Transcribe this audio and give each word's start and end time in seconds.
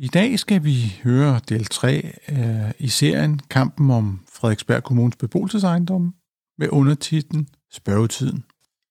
I 0.00 0.08
dag 0.08 0.38
skal 0.38 0.64
vi 0.64 1.00
høre 1.04 1.40
del 1.48 1.64
3 1.64 2.12
øh, 2.28 2.70
i 2.78 2.88
serien 2.88 3.40
Kampen 3.50 3.90
om 3.90 4.20
Frederiksberg 4.32 4.82
Kommunes 4.82 5.16
beboelsesejendom 5.16 6.14
med 6.58 6.68
undertitlen 6.70 7.48
Spørgetiden. 7.72 8.44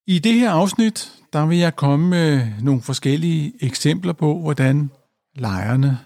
I 0.08 0.19
det 0.19 0.33
her 0.33 0.52
afsnit, 0.52 1.11
der 1.33 1.45
vil 1.45 1.58
jeg 1.58 1.75
komme 1.75 2.09
med 2.09 2.47
nogle 2.61 2.81
forskellige 2.81 3.53
eksempler 3.59 4.13
på, 4.13 4.39
hvordan 4.39 4.89
lejerne 5.35 6.00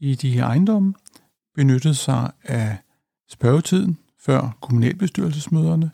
i 0.00 0.14
de 0.14 0.30
her 0.30 0.44
ejendomme 0.44 0.94
benyttede 1.54 1.94
sig 1.94 2.30
af 2.44 2.76
spørgetiden 3.30 3.98
før 4.20 4.58
kommunalbestyrelsesmøderne, 4.60 5.90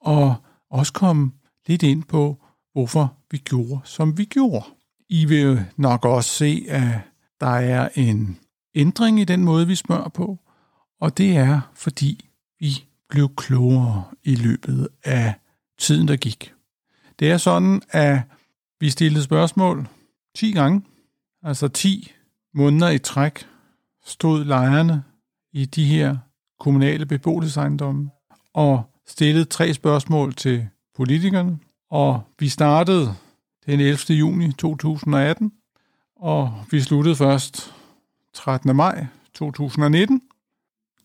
og 0.00 0.34
også 0.70 0.92
komme 0.92 1.32
lidt 1.68 1.82
ind 1.82 2.02
på, 2.02 2.44
hvorfor 2.72 3.16
vi 3.30 3.38
gjorde, 3.38 3.80
som 3.84 4.18
vi 4.18 4.24
gjorde. 4.24 4.64
I 5.08 5.24
vil 5.24 5.64
nok 5.76 6.04
også 6.04 6.30
se, 6.30 6.66
at 6.68 7.11
der 7.42 7.48
er 7.48 7.88
en 7.94 8.38
ændring 8.74 9.20
i 9.20 9.24
den 9.24 9.44
måde, 9.44 9.66
vi 9.66 9.74
smører 9.74 10.08
på, 10.08 10.38
og 11.00 11.18
det 11.18 11.36
er, 11.36 11.60
fordi 11.74 12.28
vi 12.60 12.84
blev 13.08 13.34
klogere 13.36 14.04
i 14.24 14.34
løbet 14.34 14.88
af 15.04 15.34
tiden, 15.78 16.08
der 16.08 16.16
gik. 16.16 16.52
Det 17.18 17.30
er 17.30 17.36
sådan, 17.36 17.82
at 17.90 18.20
vi 18.80 18.90
stillede 18.90 19.24
spørgsmål 19.24 19.88
10 20.34 20.52
gange, 20.52 20.82
altså 21.42 21.68
10 21.68 22.12
måneder 22.54 22.90
i 22.90 22.98
træk, 22.98 23.46
stod 24.04 24.44
lejerne 24.44 25.02
i 25.52 25.64
de 25.64 25.84
her 25.84 26.16
kommunale 26.60 27.06
beboelsesejendomme 27.06 28.10
og 28.54 28.82
stillede 29.06 29.44
tre 29.44 29.74
spørgsmål 29.74 30.34
til 30.34 30.68
politikerne. 30.94 31.58
Og 31.90 32.22
vi 32.38 32.48
startede 32.48 33.14
den 33.66 33.80
11. 33.80 34.16
juni 34.16 34.52
2018, 34.52 35.52
og 36.22 36.54
vi 36.70 36.80
sluttede 36.80 37.16
først 37.16 37.74
13. 38.34 38.76
maj 38.76 39.06
2019, 39.34 40.22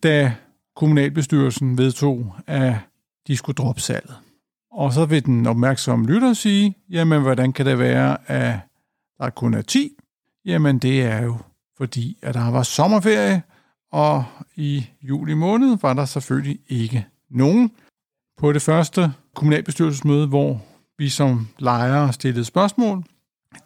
da 0.03 0.35
kommunalbestyrelsen 0.75 1.77
vedtog, 1.77 2.35
at 2.47 2.75
de 3.27 3.37
skulle 3.37 3.55
droppe 3.55 3.81
salget. 3.81 4.15
Og 4.71 4.93
så 4.93 5.05
vil 5.05 5.25
den 5.25 5.47
opmærksomme 5.47 6.05
lytter 6.05 6.33
sige, 6.33 6.75
jamen 6.89 7.21
hvordan 7.21 7.53
kan 7.53 7.65
det 7.65 7.79
være, 7.79 8.31
at 8.31 8.59
der 9.19 9.29
kun 9.29 9.53
er 9.53 9.61
10? 9.61 9.91
Jamen 10.45 10.79
det 10.79 11.01
er 11.01 11.21
jo 11.21 11.37
fordi, 11.77 12.17
at 12.21 12.33
der 12.33 12.51
var 12.51 12.63
sommerferie, 12.63 13.43
og 13.91 14.25
i 14.55 14.85
juli 15.01 15.33
måned 15.33 15.77
var 15.81 15.93
der 15.93 16.05
selvfølgelig 16.05 16.59
ikke 16.67 17.05
nogen. 17.29 17.71
På 18.37 18.53
det 18.53 18.61
første 18.61 19.13
kommunalbestyrelsesmøde, 19.35 20.27
hvor 20.27 20.61
vi 20.97 21.09
som 21.09 21.47
lejere 21.59 22.13
stillede 22.13 22.45
spørgsmål, 22.45 23.03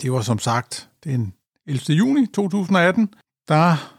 det 0.02 0.12
var 0.12 0.22
som 0.22 0.40
sagt 0.40 0.90
den 1.04 1.34
11. 1.68 1.96
juni 1.96 2.28
2018, 2.28 3.14
der 3.48 3.94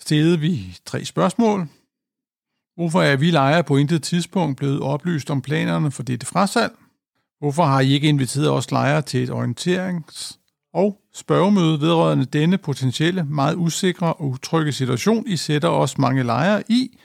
stillede 0.00 0.40
vi 0.40 0.78
tre 0.86 1.04
spørgsmål. 1.04 1.68
Hvorfor 2.76 3.02
er 3.02 3.16
vi 3.16 3.30
lejere 3.30 3.64
på 3.64 3.76
intet 3.76 4.02
tidspunkt 4.02 4.56
blevet 4.56 4.80
oplyst 4.80 5.30
om 5.30 5.42
planerne 5.42 5.90
for 5.90 6.02
dette 6.02 6.26
frasalg? 6.26 6.72
Hvorfor 7.38 7.64
har 7.64 7.80
I 7.80 7.92
ikke 7.92 8.08
inviteret 8.08 8.50
os 8.50 8.70
lejere 8.70 9.02
til 9.02 9.22
et 9.22 9.30
orienterings- 9.30 10.38
og 10.74 11.00
spørgemøde 11.14 11.80
vedrørende 11.80 12.24
denne 12.24 12.58
potentielle, 12.58 13.24
meget 13.24 13.54
usikre 13.56 14.12
og 14.12 14.28
utrygge 14.30 14.72
situation, 14.72 15.26
I 15.26 15.36
sætter 15.36 15.68
os 15.68 15.98
mange 15.98 16.22
lejere 16.22 16.62
i? 16.68 16.98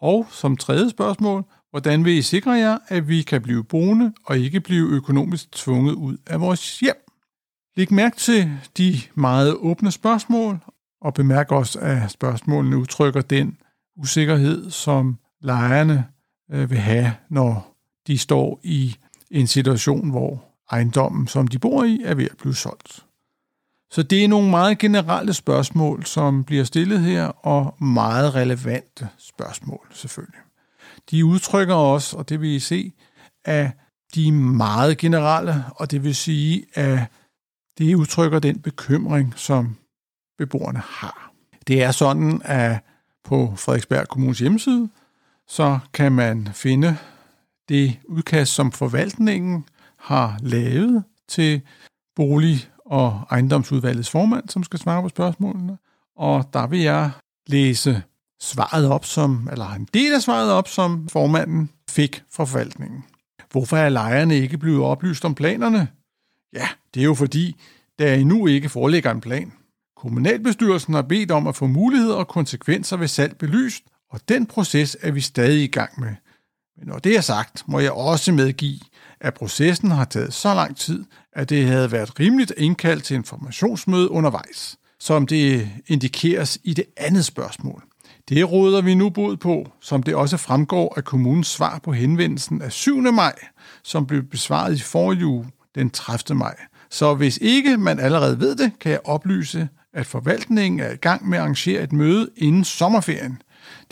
Og 0.00 0.26
som 0.30 0.56
tredje 0.56 0.90
spørgsmål, 0.90 1.44
hvordan 1.70 2.04
vil 2.04 2.12
I 2.12 2.22
sikre 2.22 2.50
jer, 2.50 2.78
at 2.88 3.08
vi 3.08 3.22
kan 3.22 3.42
blive 3.42 3.64
boende 3.64 4.12
og 4.24 4.38
ikke 4.38 4.60
blive 4.60 4.88
økonomisk 4.88 5.52
tvunget 5.52 5.94
ud 5.94 6.16
af 6.26 6.40
vores 6.40 6.80
hjem? 6.80 7.03
Læg 7.76 7.92
mærke 7.92 8.16
til 8.16 8.50
de 8.78 9.00
meget 9.14 9.54
åbne 9.54 9.90
spørgsmål, 9.90 10.58
og 11.00 11.14
bemærk 11.14 11.52
også, 11.52 11.78
at 11.78 12.10
spørgsmålene 12.10 12.78
udtrykker 12.78 13.20
den 13.20 13.58
usikkerhed, 13.96 14.70
som 14.70 15.18
lejerne 15.40 16.06
øh, 16.50 16.70
vil 16.70 16.78
have, 16.78 17.12
når 17.28 17.76
de 18.06 18.18
står 18.18 18.60
i 18.62 18.96
en 19.30 19.46
situation, 19.46 20.10
hvor 20.10 20.44
ejendommen, 20.70 21.26
som 21.26 21.48
de 21.48 21.58
bor 21.58 21.84
i, 21.84 22.00
er 22.04 22.14
ved 22.14 22.28
at 22.30 22.36
blive 22.36 22.54
solgt. 22.54 23.04
Så 23.90 24.02
det 24.02 24.24
er 24.24 24.28
nogle 24.28 24.50
meget 24.50 24.78
generelle 24.78 25.34
spørgsmål, 25.34 26.04
som 26.04 26.44
bliver 26.44 26.64
stillet 26.64 27.00
her, 27.00 27.26
og 27.26 27.84
meget 27.84 28.34
relevante 28.34 29.08
spørgsmål 29.18 29.86
selvfølgelig. 29.90 30.40
De 31.10 31.24
udtrykker 31.24 31.74
også, 31.74 32.16
og 32.16 32.28
det 32.28 32.40
vil 32.40 32.50
I 32.50 32.58
se, 32.58 32.92
at 33.44 33.70
de 34.14 34.28
er 34.28 34.32
meget 34.32 34.98
generelle, 34.98 35.64
og 35.76 35.90
det 35.90 36.04
vil 36.04 36.14
sige, 36.14 36.66
at 36.74 36.98
det 37.78 37.94
udtrykker 37.94 38.38
den 38.38 38.58
bekymring, 38.58 39.34
som 39.36 39.76
beboerne 40.38 40.82
har. 40.86 41.32
Det 41.66 41.82
er 41.82 41.90
sådan, 41.90 42.42
at 42.44 42.78
på 43.24 43.54
Frederiksberg 43.56 44.08
Kommunes 44.08 44.38
hjemmeside, 44.38 44.88
så 45.48 45.78
kan 45.92 46.12
man 46.12 46.48
finde 46.52 46.96
det 47.68 47.98
udkast, 48.04 48.54
som 48.54 48.72
forvaltningen 48.72 49.64
har 49.98 50.38
lavet 50.42 51.04
til 51.28 51.60
bolig- 52.16 52.68
og 52.86 53.26
ejendomsudvalgets 53.30 54.10
formand, 54.10 54.48
som 54.48 54.64
skal 54.64 54.78
svare 54.78 55.02
på 55.02 55.08
spørgsmålene. 55.08 55.78
Og 56.16 56.50
der 56.52 56.66
vil 56.66 56.80
jeg 56.80 57.10
læse 57.46 58.02
svaret 58.40 58.88
op, 58.88 59.04
som, 59.04 59.48
eller 59.52 59.70
en 59.70 59.88
del 59.94 60.14
af 60.14 60.22
svaret 60.22 60.52
op, 60.52 60.68
som 60.68 61.08
formanden 61.08 61.70
fik 61.90 62.22
fra 62.32 62.44
forvaltningen. 62.44 63.04
Hvorfor 63.50 63.76
er 63.76 63.88
lejerne 63.88 64.36
ikke 64.36 64.58
blevet 64.58 64.84
oplyst 64.84 65.24
om 65.24 65.34
planerne? 65.34 65.88
Ja, 66.54 66.68
det 66.94 67.00
er 67.00 67.04
jo 67.04 67.14
fordi, 67.14 67.56
der 67.98 68.14
endnu 68.14 68.46
ikke 68.46 68.68
foreligger 68.68 69.10
en 69.10 69.20
plan. 69.20 69.52
Kommunalbestyrelsen 69.96 70.94
har 70.94 71.02
bedt 71.02 71.30
om 71.30 71.46
at 71.46 71.56
få 71.56 71.66
muligheder 71.66 72.14
og 72.14 72.28
konsekvenser 72.28 72.96
ved 72.96 73.08
salg 73.08 73.36
belyst, 73.38 73.84
og 74.10 74.20
den 74.28 74.46
proces 74.46 74.96
er 75.00 75.10
vi 75.10 75.20
stadig 75.20 75.62
i 75.62 75.66
gang 75.66 76.00
med. 76.00 76.14
Men 76.78 76.88
når 76.88 76.98
det 76.98 77.16
er 77.16 77.20
sagt, 77.20 77.64
må 77.66 77.78
jeg 77.78 77.92
også 77.92 78.32
medgive, 78.32 78.80
at 79.20 79.34
processen 79.34 79.90
har 79.90 80.04
taget 80.04 80.34
så 80.34 80.54
lang 80.54 80.76
tid, 80.76 81.04
at 81.32 81.48
det 81.48 81.66
havde 81.66 81.92
været 81.92 82.20
rimeligt 82.20 82.50
at 82.50 82.58
indkalde 82.58 83.02
til 83.02 83.14
informationsmøde 83.14 84.10
undervejs, 84.10 84.76
som 85.00 85.26
det 85.26 85.70
indikeres 85.86 86.58
i 86.64 86.74
det 86.74 86.84
andet 86.96 87.24
spørgsmål. 87.24 87.82
Det 88.28 88.52
råder 88.52 88.82
vi 88.82 88.94
nu 88.94 89.10
bod 89.10 89.36
på, 89.36 89.68
som 89.80 90.02
det 90.02 90.14
også 90.14 90.36
fremgår 90.36 90.94
af 90.96 91.04
kommunens 91.04 91.46
svar 91.46 91.78
på 91.78 91.92
henvendelsen 91.92 92.62
af 92.62 92.72
7. 92.72 93.00
maj, 93.00 93.34
som 93.82 94.06
blev 94.06 94.22
besvaret 94.22 94.76
i 94.76 94.82
forrige 94.82 95.26
uge 95.26 95.46
den 95.74 95.90
30. 95.90 96.38
maj. 96.38 96.56
Så 96.90 97.14
hvis 97.14 97.38
ikke 97.42 97.76
man 97.76 98.00
allerede 98.00 98.40
ved 98.40 98.56
det, 98.56 98.72
kan 98.80 98.92
jeg 98.92 99.00
oplyse, 99.04 99.68
at 99.92 100.06
forvaltningen 100.06 100.80
er 100.80 100.92
i 100.92 100.96
gang 100.96 101.28
med 101.28 101.38
at 101.38 101.42
arrangere 101.42 101.82
et 101.82 101.92
møde 101.92 102.28
inden 102.36 102.64
sommerferien. 102.64 103.42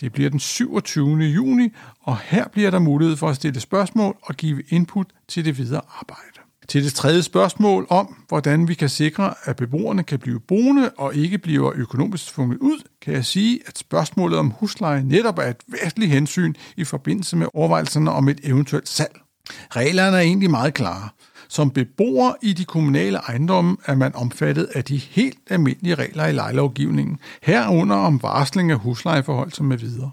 Det 0.00 0.12
bliver 0.12 0.30
den 0.30 0.40
27. 0.40 1.18
juni, 1.18 1.68
og 2.02 2.18
her 2.18 2.48
bliver 2.48 2.70
der 2.70 2.78
mulighed 2.78 3.16
for 3.16 3.28
at 3.28 3.36
stille 3.36 3.60
spørgsmål 3.60 4.16
og 4.22 4.34
give 4.34 4.62
input 4.68 5.06
til 5.28 5.44
det 5.44 5.58
videre 5.58 5.80
arbejde. 5.98 6.22
Til 6.68 6.84
det 6.84 6.94
tredje 6.94 7.22
spørgsmål 7.22 7.86
om, 7.90 8.16
hvordan 8.28 8.68
vi 8.68 8.74
kan 8.74 8.88
sikre, 8.88 9.34
at 9.44 9.56
beboerne 9.56 10.02
kan 10.02 10.18
blive 10.18 10.40
boende 10.40 10.90
og 10.98 11.14
ikke 11.14 11.38
bliver 11.38 11.72
økonomisk 11.74 12.26
tvunget 12.26 12.58
ud, 12.58 12.82
kan 13.02 13.14
jeg 13.14 13.24
sige, 13.24 13.60
at 13.66 13.78
spørgsmålet 13.78 14.38
om 14.38 14.50
husleje 14.50 15.02
netop 15.02 15.38
er 15.38 15.42
et 15.42 15.56
væsentligt 15.68 16.12
hensyn 16.12 16.54
i 16.76 16.84
forbindelse 16.84 17.36
med 17.36 17.46
overvejelserne 17.54 18.10
om 18.10 18.28
et 18.28 18.40
eventuelt 18.42 18.88
salg. 18.88 19.20
Reglerne 19.70 20.16
er 20.16 20.20
egentlig 20.20 20.50
meget 20.50 20.74
klare. 20.74 21.08
Som 21.52 21.70
beboer 21.70 22.32
i 22.42 22.52
de 22.52 22.64
kommunale 22.64 23.18
ejendomme 23.18 23.76
er 23.86 23.94
man 23.94 24.14
omfattet 24.14 24.68
af 24.74 24.84
de 24.84 24.96
helt 24.96 25.38
almindelige 25.50 25.94
regler 25.94 26.26
i 26.26 26.32
lejelovgivningen, 26.32 27.18
herunder 27.42 27.96
om 27.96 28.22
varsling 28.22 28.70
af 28.70 28.78
huslejeforhold 28.78 29.50
som 29.50 29.66
med 29.66 29.76
videre. 29.76 30.10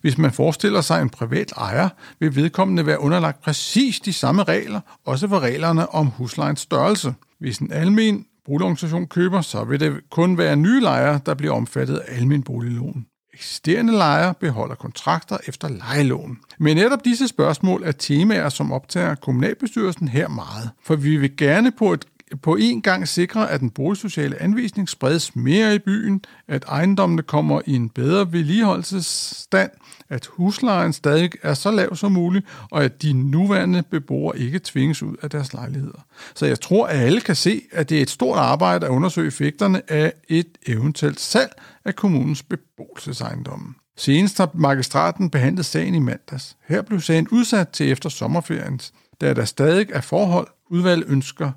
Hvis 0.00 0.18
man 0.18 0.32
forestiller 0.32 0.80
sig 0.80 1.02
en 1.02 1.10
privat 1.10 1.52
ejer, 1.56 1.88
vil 2.20 2.36
vedkommende 2.36 2.86
være 2.86 3.00
underlagt 3.00 3.42
præcis 3.42 4.00
de 4.00 4.12
samme 4.12 4.42
regler, 4.42 4.80
også 5.06 5.28
for 5.28 5.40
reglerne 5.40 5.94
om 5.94 6.06
huslejens 6.06 6.60
størrelse. 6.60 7.14
Hvis 7.38 7.58
en 7.58 7.72
almen 7.72 8.26
boligorganisation 8.46 9.06
køber, 9.06 9.40
så 9.40 9.64
vil 9.64 9.80
det 9.80 10.00
kun 10.10 10.38
være 10.38 10.56
nye 10.56 10.80
lejere, 10.80 11.20
der 11.26 11.34
bliver 11.34 11.54
omfattet 11.54 11.96
af 11.96 12.16
almen 12.16 12.42
boliglån. 12.42 13.06
Eksisterende 13.34 13.92
lejere 13.92 14.34
beholder 14.40 14.74
kontrakter 14.74 15.38
efter 15.46 15.68
lejeloven. 15.68 16.38
Men 16.58 16.76
netop 16.76 17.04
disse 17.04 17.28
spørgsmål 17.28 17.82
er 17.84 17.92
temaer, 17.92 18.48
som 18.48 18.72
optager 18.72 19.14
kommunalbestyrelsen 19.14 20.08
her 20.08 20.28
meget. 20.28 20.70
For 20.82 20.96
vi 20.96 21.16
vil 21.16 21.36
gerne 21.36 21.72
på 21.72 21.92
et 21.92 22.06
på 22.42 22.56
en 22.56 22.82
gang 22.82 23.08
sikre, 23.08 23.50
at 23.50 23.60
den 23.60 23.70
boligsociale 23.70 24.42
anvisning 24.42 24.88
spredes 24.88 25.36
mere 25.36 25.74
i 25.74 25.78
byen, 25.78 26.24
at 26.48 26.64
ejendommene 26.68 27.22
kommer 27.22 27.60
i 27.66 27.74
en 27.74 27.88
bedre 27.88 28.32
vedligeholdelsesstand, 28.32 29.70
at 30.08 30.26
huslejen 30.26 30.92
stadig 30.92 31.30
er 31.42 31.54
så 31.54 31.70
lav 31.70 31.96
som 31.96 32.12
muligt, 32.12 32.46
og 32.70 32.84
at 32.84 33.02
de 33.02 33.12
nuværende 33.12 33.82
beboere 33.82 34.38
ikke 34.38 34.60
tvinges 34.64 35.02
ud 35.02 35.16
af 35.22 35.30
deres 35.30 35.52
lejligheder. 35.52 36.06
Så 36.34 36.46
jeg 36.46 36.60
tror, 36.60 36.86
at 36.86 37.00
alle 37.00 37.20
kan 37.20 37.36
se, 37.36 37.62
at 37.72 37.88
det 37.88 37.98
er 37.98 38.02
et 38.02 38.10
stort 38.10 38.38
arbejde 38.38 38.86
at 38.86 38.90
undersøge 38.90 39.26
effekterne 39.26 39.82
af 39.92 40.12
et 40.28 40.58
eventuelt 40.66 41.20
salg 41.20 41.52
af 41.84 41.96
kommunens 41.96 42.42
beboelsesejendomme. 42.42 43.74
Senest 43.96 44.38
har 44.38 44.50
magistraten 44.54 45.30
behandlet 45.30 45.66
sagen 45.66 45.94
i 45.94 45.98
mandags. 45.98 46.56
Her 46.68 46.82
blev 46.82 47.00
sagen 47.00 47.28
udsat 47.28 47.68
til 47.68 47.90
efter 47.90 48.08
sommerferien, 48.08 48.80
da 49.20 49.34
der 49.34 49.44
stadig 49.44 49.86
er 49.90 50.00
forhold, 50.00 50.48
udvalg 50.70 51.04
ønsker 51.06 51.52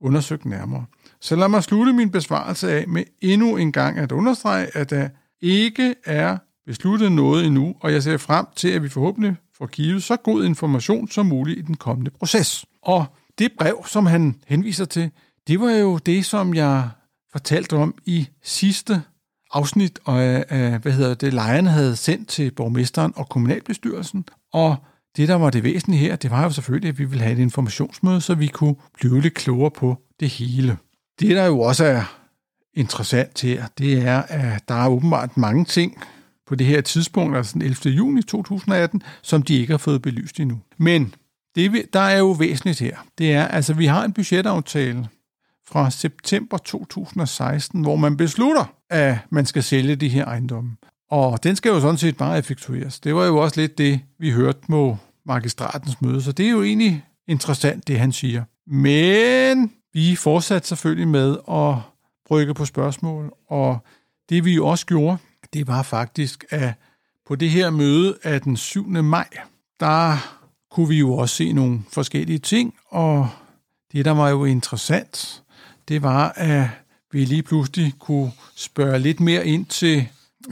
undersøgt 0.00 0.44
nærmere. 0.44 0.84
Så 1.20 1.36
lad 1.36 1.48
mig 1.48 1.64
slutte 1.64 1.92
min 1.92 2.10
besvarelse 2.10 2.72
af 2.72 2.88
med 2.88 3.04
endnu 3.20 3.56
en 3.56 3.72
gang 3.72 3.98
at 3.98 4.12
understrege, 4.12 4.76
at 4.76 4.90
der 4.90 5.08
ikke 5.40 5.94
er 6.04 6.38
besluttet 6.66 7.12
noget 7.12 7.46
endnu, 7.46 7.74
og 7.80 7.92
jeg 7.92 8.02
ser 8.02 8.16
frem 8.16 8.46
til, 8.56 8.68
at 8.68 8.82
vi 8.82 8.88
forhåbentlig 8.88 9.36
får 9.58 9.66
givet 9.66 10.02
så 10.02 10.16
god 10.16 10.44
information 10.44 11.08
som 11.08 11.26
muligt 11.26 11.58
i 11.58 11.62
den 11.62 11.74
kommende 11.74 12.10
proces. 12.10 12.64
Og 12.82 13.06
det 13.38 13.52
brev, 13.58 13.84
som 13.86 14.06
han 14.06 14.34
henviser 14.46 14.84
til, 14.84 15.10
det 15.46 15.60
var 15.60 15.70
jo 15.70 15.98
det, 15.98 16.24
som 16.24 16.54
jeg 16.54 16.90
fortalte 17.32 17.76
om 17.76 17.94
i 18.06 18.28
sidste 18.42 19.02
afsnit, 19.52 19.98
af, 20.06 20.44
af, 20.48 20.66
øh, 20.66 20.74
øh, 20.74 20.82
hvad 20.82 20.92
hedder 20.92 21.14
det, 21.14 21.34
lejren 21.34 21.66
havde 21.66 21.96
sendt 21.96 22.28
til 22.28 22.50
borgmesteren 22.50 23.12
og 23.16 23.28
kommunalbestyrelsen, 23.28 24.24
og 24.52 24.76
det, 25.16 25.28
der 25.28 25.34
var 25.34 25.50
det 25.50 25.64
væsentlige 25.64 26.00
her, 26.00 26.16
det 26.16 26.30
var 26.30 26.42
jo 26.42 26.50
selvfølgelig, 26.50 26.88
at 26.88 26.98
vi 26.98 27.04
ville 27.04 27.24
have 27.24 27.32
et 27.32 27.42
informationsmøde, 27.42 28.20
så 28.20 28.34
vi 28.34 28.46
kunne 28.46 28.74
blive 28.94 29.20
lidt 29.20 29.34
klogere 29.34 29.70
på 29.70 29.96
det 30.20 30.28
hele. 30.28 30.76
Det, 31.20 31.36
der 31.36 31.46
jo 31.46 31.60
også 31.60 31.84
er 31.84 32.16
interessant 32.74 33.40
her, 33.40 33.66
det 33.78 33.98
er, 33.98 34.22
at 34.22 34.68
der 34.68 34.74
er 34.74 34.88
åbenbart 34.88 35.36
mange 35.36 35.64
ting 35.64 35.98
på 36.46 36.54
det 36.54 36.66
her 36.66 36.80
tidspunkt, 36.80 37.36
altså 37.36 37.52
den 37.54 37.62
11. 37.62 37.94
juni 37.94 38.22
2018, 38.22 39.02
som 39.22 39.42
de 39.42 39.54
ikke 39.54 39.72
har 39.72 39.78
fået 39.78 40.02
belyst 40.02 40.40
endnu. 40.40 40.58
Men 40.78 41.14
det, 41.54 41.86
der 41.92 42.00
er 42.00 42.18
jo 42.18 42.30
væsentligt 42.30 42.80
her, 42.80 42.96
det 43.18 43.32
er, 43.32 43.48
altså 43.48 43.74
vi 43.74 43.86
har 43.86 44.04
en 44.04 44.12
budgetaftale 44.12 45.08
fra 45.70 45.90
september 45.90 46.58
2016, 46.58 47.82
hvor 47.82 47.96
man 47.96 48.16
beslutter, 48.16 48.64
at 48.90 49.18
man 49.30 49.46
skal 49.46 49.62
sælge 49.62 49.96
de 49.96 50.08
her 50.08 50.24
ejendomme. 50.24 50.76
Og 51.10 51.42
den 51.42 51.56
skal 51.56 51.70
jo 51.70 51.80
sådan 51.80 51.98
set 51.98 52.16
bare 52.16 52.38
effektueres. 52.38 53.00
Det 53.00 53.14
var 53.14 53.24
jo 53.24 53.36
også 53.36 53.60
lidt 53.60 53.78
det, 53.78 54.00
vi 54.18 54.30
hørte 54.30 54.58
på 54.68 54.96
magistratens 55.26 56.00
møde, 56.00 56.22
så 56.22 56.32
det 56.32 56.46
er 56.46 56.50
jo 56.50 56.62
egentlig 56.62 57.04
interessant, 57.28 57.88
det 57.88 57.98
han 57.98 58.12
siger. 58.12 58.44
Men 58.66 59.72
vi 59.92 60.16
fortsatte 60.16 60.68
selvfølgelig 60.68 61.08
med 61.08 61.36
at 61.50 61.74
brygge 62.26 62.54
på 62.54 62.64
spørgsmål, 62.64 63.32
og 63.48 63.78
det 64.28 64.44
vi 64.44 64.58
også 64.58 64.86
gjorde, 64.86 65.18
det 65.52 65.66
var 65.66 65.82
faktisk, 65.82 66.44
at 66.50 66.72
på 67.26 67.36
det 67.36 67.50
her 67.50 67.70
møde 67.70 68.18
af 68.22 68.40
den 68.40 68.56
7. 68.56 68.88
maj, 68.88 69.28
der 69.80 70.16
kunne 70.70 70.88
vi 70.88 70.98
jo 70.98 71.16
også 71.16 71.34
se 71.34 71.52
nogle 71.52 71.80
forskellige 71.92 72.38
ting, 72.38 72.74
og 72.88 73.28
det, 73.92 74.04
der 74.04 74.10
var 74.10 74.28
jo 74.28 74.44
interessant, 74.44 75.42
det 75.90 76.02
var, 76.02 76.32
at 76.36 76.68
vi 77.12 77.24
lige 77.24 77.42
pludselig 77.42 77.94
kunne 77.98 78.32
spørge 78.56 78.98
lidt 78.98 79.20
mere 79.20 79.46
ind 79.46 79.66
til 79.66 80.06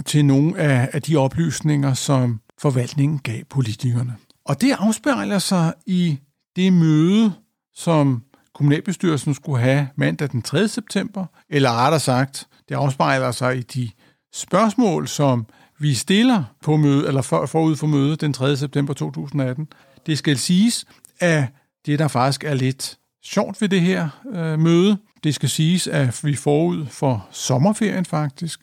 til 0.06 0.24
nogle 0.24 0.58
af, 0.58 0.88
af 0.92 1.02
de 1.02 1.16
oplysninger, 1.16 1.94
som 1.94 2.40
forvaltningen 2.58 3.18
gav 3.18 3.44
politikerne. 3.44 4.16
Og 4.44 4.60
det 4.60 4.76
afspejler 4.78 5.38
sig 5.38 5.74
i 5.86 6.18
det 6.56 6.72
møde, 6.72 7.32
som 7.74 8.22
kommunalbestyrelsen 8.54 9.34
skulle 9.34 9.62
have 9.62 9.88
mandag 9.96 10.28
den 10.30 10.42
3. 10.42 10.68
september, 10.68 11.26
eller 11.50 11.70
rettere 11.72 12.00
sagt, 12.00 12.46
det 12.68 12.74
afspejler 12.74 13.30
sig 13.30 13.58
i 13.58 13.62
de 13.62 13.90
spørgsmål, 14.34 15.08
som 15.08 15.46
vi 15.78 15.94
stiller 15.94 16.44
på 16.62 16.76
møde, 16.76 17.06
eller 17.08 17.22
for, 17.22 17.46
forud 17.46 17.76
for 17.76 17.86
mødet 17.86 18.20
den 18.20 18.32
3. 18.32 18.56
september 18.56 18.94
2018. 18.94 19.68
Det 20.06 20.18
skal 20.18 20.38
siges, 20.38 20.84
at 21.20 21.44
det, 21.86 21.98
der 21.98 22.08
faktisk 22.08 22.44
er 22.44 22.54
lidt 22.54 22.98
sjovt 23.24 23.60
ved 23.60 23.68
det 23.68 23.80
her 23.80 24.08
øh, 24.32 24.58
møde, 24.58 24.98
det 25.24 25.34
skal 25.34 25.48
siges, 25.48 25.86
at 25.86 26.20
vi 26.24 26.34
forud 26.34 26.86
for 26.86 27.28
sommerferien 27.30 28.04
faktisk 28.04 28.60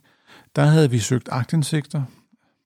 der 0.56 0.66
havde 0.66 0.92
vi 0.92 1.00
søgt 1.00 1.30
agtindsigter 1.32 2.04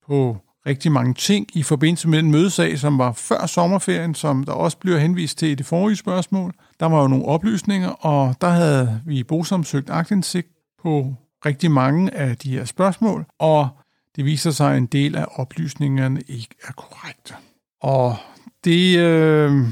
på 0.07 0.37
rigtig 0.65 0.91
mange 0.91 1.13
ting 1.13 1.47
i 1.53 1.63
forbindelse 1.63 2.07
med 2.07 2.17
den 2.17 2.31
mødesag, 2.31 2.79
som 2.79 2.97
var 2.97 3.11
før 3.11 3.45
sommerferien, 3.45 4.15
som 4.15 4.43
der 4.43 4.51
også 4.51 4.77
bliver 4.77 4.97
henvist 4.97 5.37
til 5.37 5.47
i 5.47 5.55
det 5.55 5.65
forrige 5.65 5.95
spørgsmål. 5.95 6.53
Der 6.79 6.85
var 6.85 7.01
jo 7.01 7.07
nogle 7.07 7.25
oplysninger, 7.25 7.89
og 7.89 8.35
der 8.41 8.49
havde 8.49 9.01
vi 9.05 9.19
i 9.19 9.23
Bosom 9.23 9.63
søgt 9.63 9.89
agtindsigt 9.89 10.47
på 10.83 11.15
rigtig 11.45 11.71
mange 11.71 12.15
af 12.15 12.37
de 12.37 12.51
her 12.51 12.65
spørgsmål, 12.65 13.25
og 13.39 13.69
det 14.15 14.25
viser 14.25 14.51
sig, 14.51 14.71
at 14.71 14.77
en 14.77 14.85
del 14.85 15.15
af 15.15 15.25
oplysningerne 15.35 16.21
ikke 16.27 16.55
er 16.67 16.71
korrekte. 16.71 17.33
Og 17.81 18.15
det, 18.63 18.97
øh, 18.97 19.65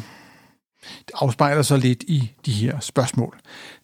det 0.99 1.11
afspejler 1.15 1.61
sig 1.61 1.79
lidt 1.79 2.03
i 2.03 2.31
de 2.45 2.51
her 2.51 2.79
spørgsmål. 2.79 3.39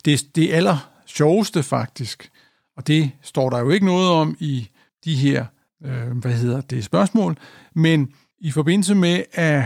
Det, 0.05 0.35
det 0.35 0.53
aller 0.53 0.89
sjoveste 1.05 1.63
faktisk, 1.63 2.29
og 2.77 2.87
det 2.87 3.11
står 3.21 3.49
der 3.49 3.59
jo 3.59 3.69
ikke 3.69 3.85
noget 3.85 4.09
om 4.09 4.37
i 4.39 4.69
de 5.05 5.15
her, 5.15 5.45
øh, 5.83 6.17
hvad 6.17 6.33
hedder 6.33 6.61
det, 6.61 6.83
spørgsmål. 6.83 7.37
Men 7.75 8.13
i 8.39 8.51
forbindelse 8.51 8.95
med, 8.95 9.23
at 9.33 9.63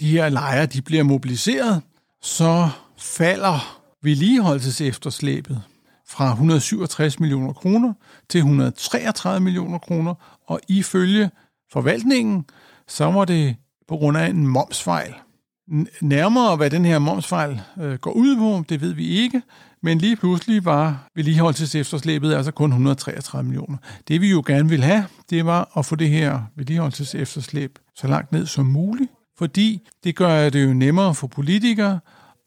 de 0.00 0.08
her 0.08 0.28
lejre 0.28 0.66
de 0.66 0.82
bliver 0.82 1.02
mobiliseret, 1.02 1.82
så 2.22 2.68
falder 2.98 3.80
vedligeholdelsesefterslæbet 4.02 5.62
fra 6.08 6.30
167 6.30 7.20
millioner 7.20 7.52
kroner 7.52 7.92
til 8.28 8.38
133 8.38 9.40
millioner 9.40 9.78
kroner, 9.78 10.14
og 10.46 10.60
ifølge 10.68 11.30
forvaltningen, 11.72 12.44
så 12.88 13.04
var 13.04 13.24
det 13.24 13.56
på 13.88 13.96
grund 13.96 14.16
af 14.18 14.26
en 14.26 14.46
momsfejl. 14.46 15.14
Nærmere, 16.00 16.56
hvad 16.56 16.70
den 16.70 16.84
her 16.84 16.98
momsfejl 16.98 17.60
øh, 17.80 17.94
går 17.94 18.12
ud 18.12 18.36
på, 18.36 18.64
det 18.68 18.80
ved 18.80 18.92
vi 18.92 19.06
ikke, 19.06 19.42
men 19.82 19.98
lige 19.98 20.16
pludselig 20.16 20.64
var 20.64 21.08
vedligeholdelsesefterslæbet 21.14 22.34
altså 22.34 22.52
kun 22.52 22.70
133 22.70 23.44
millioner. 23.44 23.76
Det 24.08 24.20
vi 24.20 24.30
jo 24.30 24.42
gerne 24.46 24.68
ville 24.68 24.84
have, 24.84 25.04
det 25.30 25.46
var 25.46 25.78
at 25.78 25.86
få 25.86 25.96
det 25.96 26.08
her 26.08 26.40
vedligeholdelsesefterslæb 26.56 27.78
så 27.94 28.06
langt 28.06 28.32
ned 28.32 28.46
som 28.46 28.66
muligt, 28.66 29.10
fordi 29.38 29.88
det 30.04 30.16
gør 30.16 30.50
det 30.50 30.64
jo 30.64 30.72
nemmere 30.72 31.14
for 31.14 31.26
politikere 31.26 32.00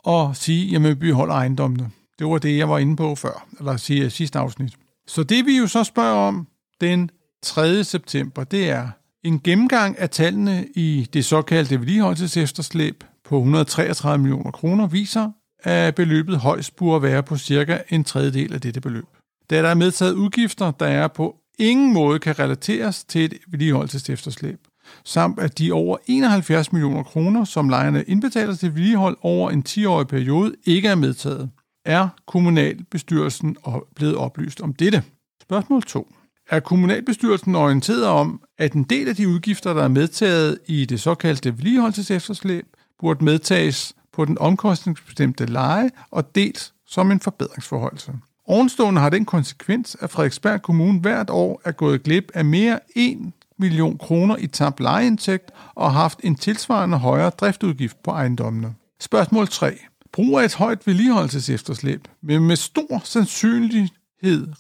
at 0.08 0.28
sige, 0.34 0.68
jamen 0.68 1.02
vi 1.02 1.12
holder 1.12 1.36
ejendommene. 1.36 1.90
Det 2.20 2.28
var 2.28 2.38
det, 2.38 2.58
jeg 2.58 2.70
var 2.70 2.78
inde 2.78 2.96
på 2.96 3.16
før, 3.16 3.48
eller 3.60 3.78
sige 3.78 4.10
sidste 4.10 4.40
afsnit. 4.40 4.74
Så 5.08 5.24
det 5.24 5.46
vi 5.46 5.58
jo 5.58 5.68
så 5.68 5.84
spørger 5.84 6.28
om 6.28 6.48
den 6.82 7.10
3. 7.44 7.84
september, 7.84 8.44
det 8.44 8.70
er 8.70 8.90
en 9.24 9.40
gennemgang 9.40 10.00
af 10.00 10.10
tallene 10.10 10.68
i 10.76 11.10
det 11.14 11.26
såkaldte 11.26 11.80
vedligeholdelsesefterslæb 11.80 13.04
på 13.24 13.38
133 13.38 14.18
millioner 14.18 14.52
kroner 14.52 14.88
viser, 14.88 15.32
at 15.64 15.96
beløbet 15.96 16.38
højst 16.38 16.76
burde 16.76 17.02
være 17.02 17.24
på 17.24 17.38
cirka 17.38 17.78
en 17.90 18.04
tredjedel 18.04 18.54
af 18.54 18.62
dette 18.62 18.82
beløb. 18.82 19.06
Da 19.50 19.62
der 19.62 19.70
er 19.70 19.74
medtaget 19.74 20.14
udgifter, 20.14 20.72
der 20.72 20.86
er 20.86 21.08
på 21.08 21.36
ingen 21.60 21.94
måde 21.94 22.20
kan 22.20 22.40
relateres 22.40 23.04
til 23.04 23.26
et 23.26 23.34
vedligeholdelsesefterslæb, 23.48 24.60
samt 25.06 25.40
at 25.40 25.58
de 25.58 25.72
over 25.72 25.98
71 26.08 26.72
millioner 26.72 27.04
kroner, 27.04 27.44
som 27.44 27.70
lejerne 27.70 28.04
indbetaler 28.04 28.56
til 28.56 28.76
vedligehold 28.76 29.18
over 29.22 29.52
en 29.52 29.64
10-årig 29.70 30.08
periode, 30.08 30.56
ikke 30.66 30.88
er 30.88 30.96
medtaget, 30.96 31.50
er 31.86 32.08
kommunalbestyrelsen 32.28 33.58
blevet 33.96 34.16
oplyst 34.16 34.62
om 34.62 34.74
dette. 34.74 35.04
Spørgsmål 35.42 35.84
2. 35.84 36.14
Er 36.50 36.60
kommunalbestyrelsen 36.60 37.56
orienteret 37.56 38.06
om, 38.06 38.42
at 38.58 38.74
en 38.74 38.84
del 38.84 39.08
af 39.08 39.16
de 39.16 39.28
udgifter, 39.28 39.74
der 39.74 39.84
er 39.84 39.88
medtaget 39.88 40.60
i 40.68 40.86
det 40.86 41.02
såkaldte 41.02 41.58
vedligeholdelsesefterslæb, 41.58 42.66
burde 43.00 43.26
medtages 43.26 43.94
på 44.14 44.26
den 44.26 44.38
omkostningsbestemte 44.38 45.46
leje 45.46 45.90
og 46.12 46.36
dels 46.36 46.74
som 46.86 47.12
en 47.12 47.20
forbedringsforholdelse. 47.20 48.14
Ovenstående 48.46 49.02
har 49.02 49.10
den 49.10 49.26
konsekvens, 49.26 49.98
at 50.00 50.10
Frederiksberg 50.10 50.62
Kommune 50.62 51.00
hvert 51.00 51.30
år 51.30 51.62
er 51.66 51.72
gået 51.72 52.04
glip 52.04 52.32
af 52.34 52.46
mere 52.46 52.80
1 52.96 53.32
million 53.60 53.98
kroner 53.98 54.36
i 54.38 54.48
tabt 54.48 54.80
lejeindtægt 54.80 55.52
og 55.76 55.92
har 55.92 56.00
haft 56.02 56.20
en 56.24 56.36
tilsvarende 56.36 56.98
højere 56.98 57.30
driftudgift 57.30 58.04
på 58.04 58.12
ejendommene. 58.12 58.76
Spørgsmål 59.00 59.48
3. 59.48 59.78
Brug 60.12 60.40
af 60.40 60.46
et 60.46 60.56
højt 60.56 60.88
vedligeholdelsesefterslæb 60.88 62.08
vil 62.22 62.42
med 62.42 62.56
stor 62.56 63.02
sandsynlighed 63.04 63.90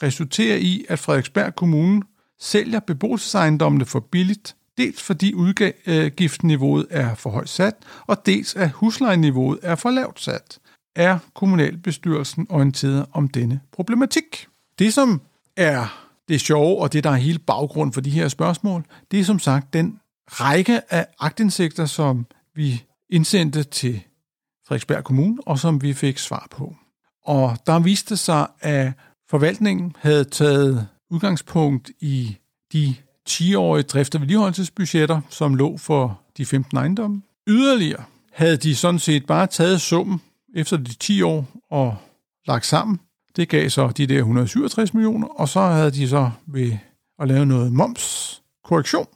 resulterer 0.03 0.57
i, 0.57 0.85
at 0.89 0.99
Frederiksberg 0.99 1.55
Kommune 1.55 2.01
sælger 2.39 2.79
beboelsesejendommene 2.79 3.85
for 3.85 3.99
billigt 3.99 4.55
dels 4.77 5.01
fordi 5.01 5.33
udgiftsniveauet 5.33 6.87
er 6.89 7.15
for 7.15 7.29
højt 7.29 7.49
sat, 7.49 7.75
og 8.07 8.25
dels 8.25 8.55
at 8.55 8.71
huslejeniveauet 8.71 9.59
er 9.61 9.75
for 9.75 9.91
lavt 9.91 10.21
sat. 10.21 10.59
Er 10.95 11.19
kommunalbestyrelsen 11.33 12.47
orienteret 12.49 13.05
om 13.11 13.27
denne 13.27 13.59
problematik? 13.71 14.47
Det, 14.79 14.93
som 14.93 15.21
er 15.55 16.07
det 16.27 16.41
sjove, 16.41 16.81
og 16.81 16.93
det, 16.93 17.03
der 17.03 17.09
er 17.09 17.15
hele 17.15 17.39
baggrund 17.39 17.93
for 17.93 18.01
de 18.01 18.09
her 18.09 18.27
spørgsmål, 18.27 18.85
det 19.11 19.19
er 19.19 19.23
som 19.23 19.39
sagt 19.39 19.73
den 19.73 19.99
række 20.27 20.93
af 20.93 21.07
agtindsigter, 21.19 21.85
som 21.85 22.25
vi 22.55 22.83
indsendte 23.09 23.63
til 23.63 24.03
Frederiksberg 24.67 25.03
Kommune, 25.03 25.37
og 25.45 25.59
som 25.59 25.81
vi 25.81 25.93
fik 25.93 26.17
svar 26.17 26.47
på. 26.51 26.75
Og 27.25 27.57
der 27.65 27.79
viste 27.79 28.17
sig, 28.17 28.47
at 28.59 28.91
forvaltningen 29.29 29.95
havde 29.99 30.23
taget 30.23 30.87
udgangspunkt 31.09 31.91
i 31.99 32.37
de 32.73 32.95
10-årige 33.29 33.83
drift- 33.83 34.15
og 34.15 34.21
vedligeholdelsesbudgetter, 34.21 35.21
som 35.29 35.55
lå 35.55 35.77
for 35.77 36.21
de 36.37 36.45
15 36.45 36.77
ejendomme. 36.77 37.21
Yderligere 37.47 38.03
havde 38.33 38.57
de 38.57 38.75
sådan 38.75 38.99
set 38.99 39.25
bare 39.25 39.47
taget 39.47 39.81
summen 39.81 40.21
efter 40.55 40.77
de 40.77 40.93
10 40.93 41.21
år 41.21 41.47
og 41.71 41.95
lagt 42.47 42.65
sammen. 42.65 42.99
Det 43.35 43.49
gav 43.49 43.69
så 43.69 43.87
de 43.87 44.07
der 44.07 44.17
167 44.17 44.93
millioner, 44.93 45.27
og 45.27 45.49
så 45.49 45.61
havde 45.61 45.91
de 45.91 46.09
så 46.09 46.31
ved 46.45 46.77
at 47.19 47.27
lave 47.27 47.45
noget 47.45 47.73
momskorrektion, 47.73 49.07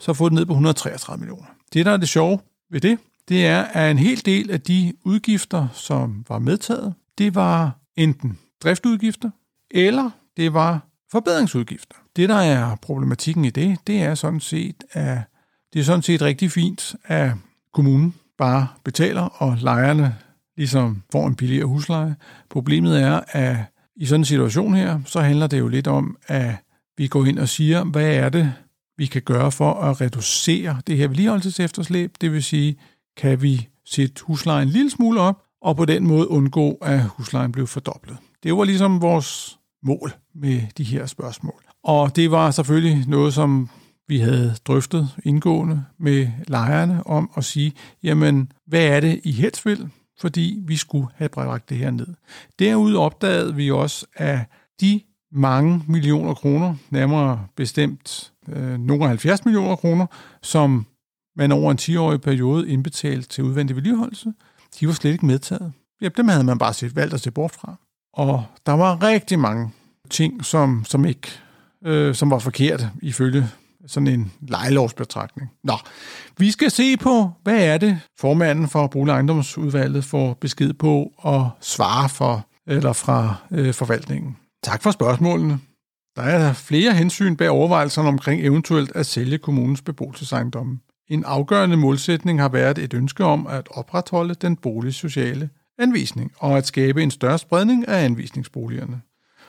så 0.00 0.12
fået 0.12 0.30
det 0.30 0.38
ned 0.38 0.46
på 0.46 0.52
133 0.52 1.20
millioner. 1.20 1.46
Det, 1.72 1.86
der 1.86 1.92
er 1.92 1.96
det 1.96 2.08
sjove 2.08 2.38
ved 2.70 2.80
det, 2.80 2.98
det 3.28 3.46
er, 3.46 3.62
at 3.62 3.90
en 3.90 3.98
hel 3.98 4.26
del 4.26 4.50
af 4.50 4.60
de 4.60 4.92
udgifter, 5.04 5.68
som 5.72 6.24
var 6.28 6.38
medtaget, 6.38 6.94
det 7.18 7.34
var 7.34 7.78
enten 7.96 8.38
driftudgifter, 8.62 9.30
eller 9.72 10.10
det 10.36 10.54
var 10.54 10.80
forbedringsudgifter. 11.12 11.96
Det, 12.16 12.28
der 12.28 12.34
er 12.34 12.76
problematikken 12.76 13.44
i 13.44 13.50
det, 13.50 13.78
det 13.86 14.02
er 14.02 14.14
sådan 14.14 14.40
set, 14.40 14.84
at 14.92 15.18
det 15.72 15.80
er 15.80 15.84
sådan 15.84 16.02
set 16.02 16.22
rigtig 16.22 16.50
fint, 16.50 16.94
at 17.04 17.30
kommunen 17.74 18.14
bare 18.38 18.68
betaler, 18.84 19.22
og 19.22 19.56
lejerne 19.60 20.16
ligesom 20.56 21.02
får 21.12 21.26
en 21.26 21.34
billigere 21.34 21.66
husleje. 21.66 22.16
Problemet 22.50 23.02
er, 23.02 23.20
at 23.28 23.56
i 23.96 24.06
sådan 24.06 24.20
en 24.20 24.24
situation 24.24 24.74
her, 24.74 25.00
så 25.06 25.20
handler 25.20 25.46
det 25.46 25.58
jo 25.58 25.68
lidt 25.68 25.86
om, 25.86 26.16
at 26.26 26.54
vi 26.96 27.06
går 27.06 27.24
ind 27.24 27.38
og 27.38 27.48
siger, 27.48 27.84
hvad 27.84 28.14
er 28.14 28.28
det, 28.28 28.52
vi 28.96 29.06
kan 29.06 29.22
gøre 29.22 29.52
for 29.52 29.74
at 29.74 30.00
reducere 30.00 30.80
det 30.86 30.96
her 30.96 31.08
vedligeholdelsesefterslæb. 31.08 32.14
Det 32.20 32.32
vil 32.32 32.42
sige, 32.42 32.76
kan 33.16 33.42
vi 33.42 33.68
sætte 33.86 34.22
huslejen 34.22 34.68
en 34.68 34.72
lille 34.72 34.90
smule 34.90 35.20
op, 35.20 35.42
og 35.62 35.76
på 35.76 35.84
den 35.84 36.06
måde 36.06 36.28
undgå, 36.28 36.72
at 36.82 37.02
huslejen 37.02 37.52
blev 37.52 37.66
fordoblet. 37.66 38.16
Det 38.42 38.56
var 38.56 38.64
ligesom 38.64 39.02
vores 39.02 39.58
mål 39.82 40.12
med 40.34 40.60
de 40.78 40.84
her 40.84 41.06
spørgsmål. 41.06 41.62
Og 41.84 42.16
det 42.16 42.30
var 42.30 42.50
selvfølgelig 42.50 43.08
noget, 43.08 43.34
som 43.34 43.68
vi 44.08 44.18
havde 44.18 44.54
drøftet 44.64 45.08
indgående 45.24 45.84
med 45.98 46.28
lejerne 46.48 47.06
om 47.06 47.30
at 47.36 47.44
sige, 47.44 47.72
jamen, 48.02 48.52
hvad 48.66 48.86
er 48.86 49.00
det, 49.00 49.20
I 49.24 49.32
helst 49.32 49.66
vil? 49.66 49.88
Fordi 50.20 50.62
vi 50.66 50.76
skulle 50.76 51.06
have 51.14 51.28
bragt 51.28 51.68
det 51.68 51.76
her 51.76 51.90
ned. 51.90 52.06
Derud 52.58 52.94
opdagede 52.94 53.54
vi 53.54 53.70
også, 53.70 54.06
at 54.14 54.38
de 54.80 55.00
mange 55.32 55.84
millioner 55.88 56.34
kroner, 56.34 56.74
nærmere 56.90 57.46
bestemt 57.56 58.32
øh, 58.48 58.78
nogle 58.78 59.08
70 59.08 59.44
millioner 59.44 59.76
kroner, 59.76 60.06
som 60.42 60.86
man 61.36 61.52
over 61.52 61.70
en 61.70 61.78
10-årig 61.80 62.20
periode 62.20 62.68
indbetalt 62.68 63.30
til 63.30 63.44
udvendig 63.44 63.76
vedligeholdelse, 63.76 64.32
de 64.80 64.86
var 64.86 64.92
slet 64.92 65.12
ikke 65.12 65.26
medtaget. 65.26 65.72
Ja, 66.00 66.08
dem 66.08 66.28
havde 66.28 66.44
man 66.44 66.58
bare 66.58 66.74
set, 66.74 66.96
valgt 66.96 67.14
at 67.14 67.20
se 67.20 67.30
bort 67.30 67.52
fra. 67.52 67.76
Og 68.12 68.44
der 68.66 68.72
var 68.72 69.02
rigtig 69.02 69.38
mange 69.38 69.70
ting, 70.10 70.44
som, 70.44 70.84
som 70.84 71.04
ikke 71.04 71.28
øh, 71.84 72.14
som 72.14 72.30
var 72.30 72.38
forkert 72.38 72.86
ifølge 73.02 73.48
sådan 73.86 74.06
en 74.06 74.32
lejelovsbetragtning. 74.40 75.50
Nå, 75.64 75.74
vi 76.38 76.50
skal 76.50 76.70
se 76.70 76.96
på, 76.96 77.30
hvad 77.42 77.64
er 77.64 77.78
det, 77.78 78.00
formanden 78.20 78.68
for 78.68 78.86
Bolig- 78.86 79.12
Ejendomsudvalget 79.12 80.04
får 80.04 80.34
besked 80.40 80.72
på 80.72 81.12
og 81.18 81.50
svare 81.60 82.08
for, 82.08 82.46
eller 82.66 82.92
fra 82.92 83.34
øh, 83.50 83.74
forvaltningen. 83.74 84.36
Tak 84.62 84.82
for 84.82 84.90
spørgsmålene. 84.90 85.60
Der 86.16 86.22
er 86.22 86.52
flere 86.52 86.94
hensyn 86.94 87.36
bag 87.36 87.50
overvejelserne 87.50 88.08
omkring 88.08 88.42
eventuelt 88.46 88.96
at 88.96 89.06
sælge 89.06 89.38
kommunens 89.38 89.82
beboelsesejendomme. 89.82 90.78
En 91.08 91.24
afgørende 91.24 91.76
målsætning 91.76 92.40
har 92.40 92.48
været 92.48 92.78
et 92.78 92.94
ønske 92.94 93.24
om 93.24 93.46
at 93.46 93.68
opretholde 93.70 94.34
den 94.34 94.56
boligsociale 94.56 95.50
anvisning 95.78 96.32
og 96.38 96.58
at 96.58 96.66
skabe 96.66 97.02
en 97.02 97.10
større 97.10 97.38
spredning 97.38 97.88
af 97.88 98.04
anvisningsboligerne. 98.04 99.00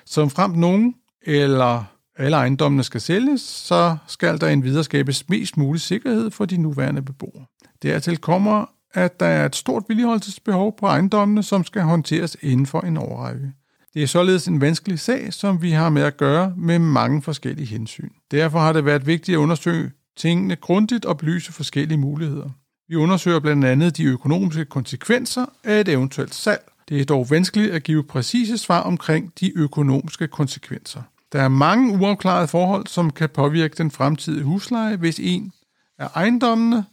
Som 0.06 0.30
frem 0.30 0.52
nogen 0.52 0.96
eller 1.22 1.84
alle 2.18 2.38
ejendommene 2.38 2.84
skal 2.84 3.02
sælges, 3.02 3.42
så 3.42 3.98
skal 4.08 4.42
der 4.42 4.48
endvidere 4.48 4.84
skabes 4.84 5.30
mest 5.30 5.58
mulig 5.58 5.82
sikkerhed 5.82 6.32
for 6.32 6.46
de 6.46 6.58
nuværende 6.58 7.02
beboere. 7.02 7.46
Dertil 7.84 8.18
kommer, 8.18 8.66
at 8.94 9.20
der 9.20 9.26
er 9.26 9.46
et 9.46 9.56
stort 9.56 9.84
vedligeholdelsesbehov 9.88 10.78
på 10.78 10.86
ejendommene, 10.86 11.44
som 11.44 11.64
skal 11.64 11.82
håndteres 11.82 12.38
inden 12.42 12.66
for 12.66 12.82
en 12.82 12.98
årrække. 12.98 13.52
Det 13.94 14.04
er 14.04 14.08
således 14.08 14.48
en 14.48 14.62
vanskelig 14.62 15.00
sag, 15.00 15.34
som 15.34 15.62
vi 15.62 15.72
har 15.72 15.90
med 15.90 16.02
at 16.02 16.18
gøre 16.18 16.54
med 16.58 16.80
mange 16.80 17.22
forskellige 17.22 17.68
hensyn. 17.68 18.10
Derfor 18.32 18.60
har 18.60 18.74
det 18.74 18.86
været 18.86 19.08
vigtigt 19.08 19.36
at 19.36 19.40
undersøge 19.40 19.92
tingene 20.18 20.56
grundigt 20.56 21.06
og 21.06 21.18
belyse 21.18 21.54
forskellige 21.54 21.98
muligheder. 21.98 22.50
Vi 22.88 22.96
undersøger 22.96 23.40
blandt 23.40 23.66
andet 23.66 23.98
de 23.98 24.04
økonomiske 24.04 24.66
konsekvenser 24.66 25.46
af 25.64 25.80
et 25.80 25.88
eventuelt 25.88 26.36
salg. 26.36 26.62
Det 26.90 27.02
er 27.02 27.06
dog 27.06 27.30
vanskeligt 27.30 27.72
at 27.72 27.84
give 27.84 28.04
præcise 28.04 28.58
svar 28.58 28.82
omkring 28.82 29.34
de 29.40 29.58
økonomiske 29.58 30.28
konsekvenser. 30.28 31.02
Der 31.32 31.42
er 31.42 31.48
mange 31.48 32.00
uafklarede 32.00 32.48
forhold, 32.48 32.88
som 32.88 33.12
kan 33.12 33.30
påvirke 33.30 33.76
den 33.78 33.92
fremtidige 33.92 34.44
husleje, 34.44 34.96
hvis 34.96 35.20
en 35.20 35.52
af 35.98 36.10
ejendommene 36.16 36.86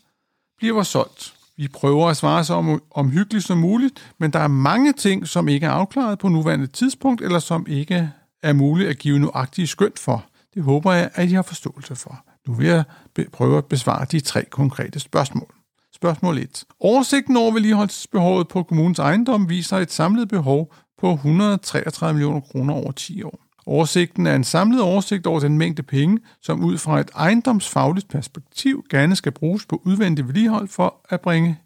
bliver 0.59 0.83
solgt. 0.83 1.35
Vi 1.57 1.69
prøver 1.69 2.09
at 2.09 2.17
svare 2.17 2.45
så 2.45 2.55
om, 2.55 2.83
omhyggeligt 2.91 3.45
som 3.45 3.59
muligt, 3.59 4.13
men 4.19 4.33
der 4.33 4.39
er 4.39 4.49
mange 4.49 4.93
ting, 4.93 5.29
som 5.29 5.49
ikke 5.49 5.67
er 5.67 5.71
afklaret 5.71 6.19
på 6.19 6.29
nuværende 6.29 6.67
tidspunkt, 6.67 7.23
eller 7.23 7.39
som 7.39 7.67
ikke 7.69 8.11
er 8.43 8.53
muligt 8.53 8.89
at 8.89 8.99
give 8.99 9.19
nuagtige 9.19 9.67
skønt 9.67 9.99
for. 9.99 10.25
Det 10.55 10.63
håber 10.63 10.93
jeg, 10.93 11.11
at 11.15 11.29
I 11.29 11.33
har 11.33 11.43
forståelse 11.43 11.97
for. 11.97 12.25
Nu 12.47 12.55
vil 12.55 12.67
jeg 12.67 12.85
prøve 13.33 13.59
at 13.59 13.65
besvare 13.65 14.07
de 14.11 14.21
tre 14.21 14.45
konkrete 14.45 15.01
spørgsmål. 15.01 15.55
Spørgsmål 16.01 16.39
1. 16.39 16.65
Oversigten 16.81 17.37
over 17.37 17.53
vedligeholdelsesbehovet 17.53 18.49
på 18.49 18.63
kommunens 18.63 18.99
ejendom 18.99 19.49
viser 19.49 19.77
et 19.77 19.93
samlet 19.93 20.29
behov 20.29 20.75
på 20.99 21.13
133 21.13 22.15
millioner 22.15 22.41
kroner 22.41 22.75
over 22.75 22.93
10 22.93 23.23
år. 23.23 23.41
Oversigten 23.67 24.27
er 24.27 24.35
en 24.35 24.45
samlet 24.45 24.83
oversigt 24.83 25.27
over 25.27 25.41
den 25.41 25.59
mængde 25.59 25.83
penge, 25.83 26.19
som 26.43 26.65
ud 26.65 26.79
fra 26.79 27.01
et 27.01 27.11
ejendomsfagligt 27.15 28.09
perspektiv 28.09 28.85
gerne 28.91 29.17
skal 29.17 29.33
bruges 29.33 29.67
på 29.67 29.83
udvendig 29.85 30.27
vedligehold 30.27 30.69
for 30.69 31.01
at 31.09 31.21
bringe 31.21 31.59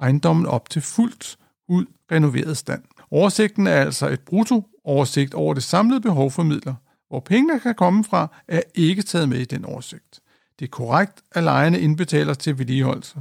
ejendommen 0.00 0.46
op 0.46 0.70
til 0.70 0.82
fuldt 0.82 1.38
ud 1.68 1.86
renoveret 2.12 2.56
stand. 2.56 2.82
Oversigten 3.10 3.66
er 3.66 3.80
altså 3.80 4.08
et 4.08 4.20
brutto-oversigt 4.20 5.34
over 5.34 5.54
det 5.54 5.62
samlede 5.62 6.00
behov 6.00 6.30
for 6.30 6.42
midler. 6.42 6.74
Hvor 7.08 7.20
pengene 7.20 7.60
kan 7.60 7.74
komme 7.74 8.04
fra, 8.04 8.28
er 8.48 8.62
ikke 8.74 9.02
taget 9.02 9.28
med 9.28 9.38
i 9.38 9.44
den 9.44 9.64
oversigt. 9.64 10.20
Det 10.58 10.64
er 10.64 10.70
korrekt, 10.70 11.22
at 11.32 11.42
lejerne 11.42 11.80
indbetaler 11.80 12.34
til 12.34 12.58
vedligeholdelse. 12.58 13.18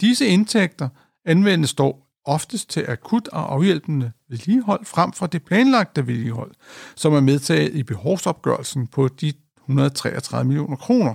Disse 0.00 0.26
indtægter 0.26 0.88
anvendes 1.24 1.74
dog 1.74 2.04
oftest 2.24 2.70
til 2.70 2.84
akut 2.88 3.28
og 3.28 3.52
afhjælpende 3.52 4.12
vedligehold 4.28 4.84
frem 4.84 5.12
for 5.12 5.26
det 5.26 5.42
planlagte 5.44 6.06
vedligehold, 6.06 6.50
som 6.94 7.14
er 7.14 7.20
medtaget 7.20 7.74
i 7.74 7.82
behovsopgørelsen 7.82 8.86
på 8.86 9.08
de 9.08 9.32
133 9.56 10.44
millioner 10.44 10.76
kroner. 10.76 11.14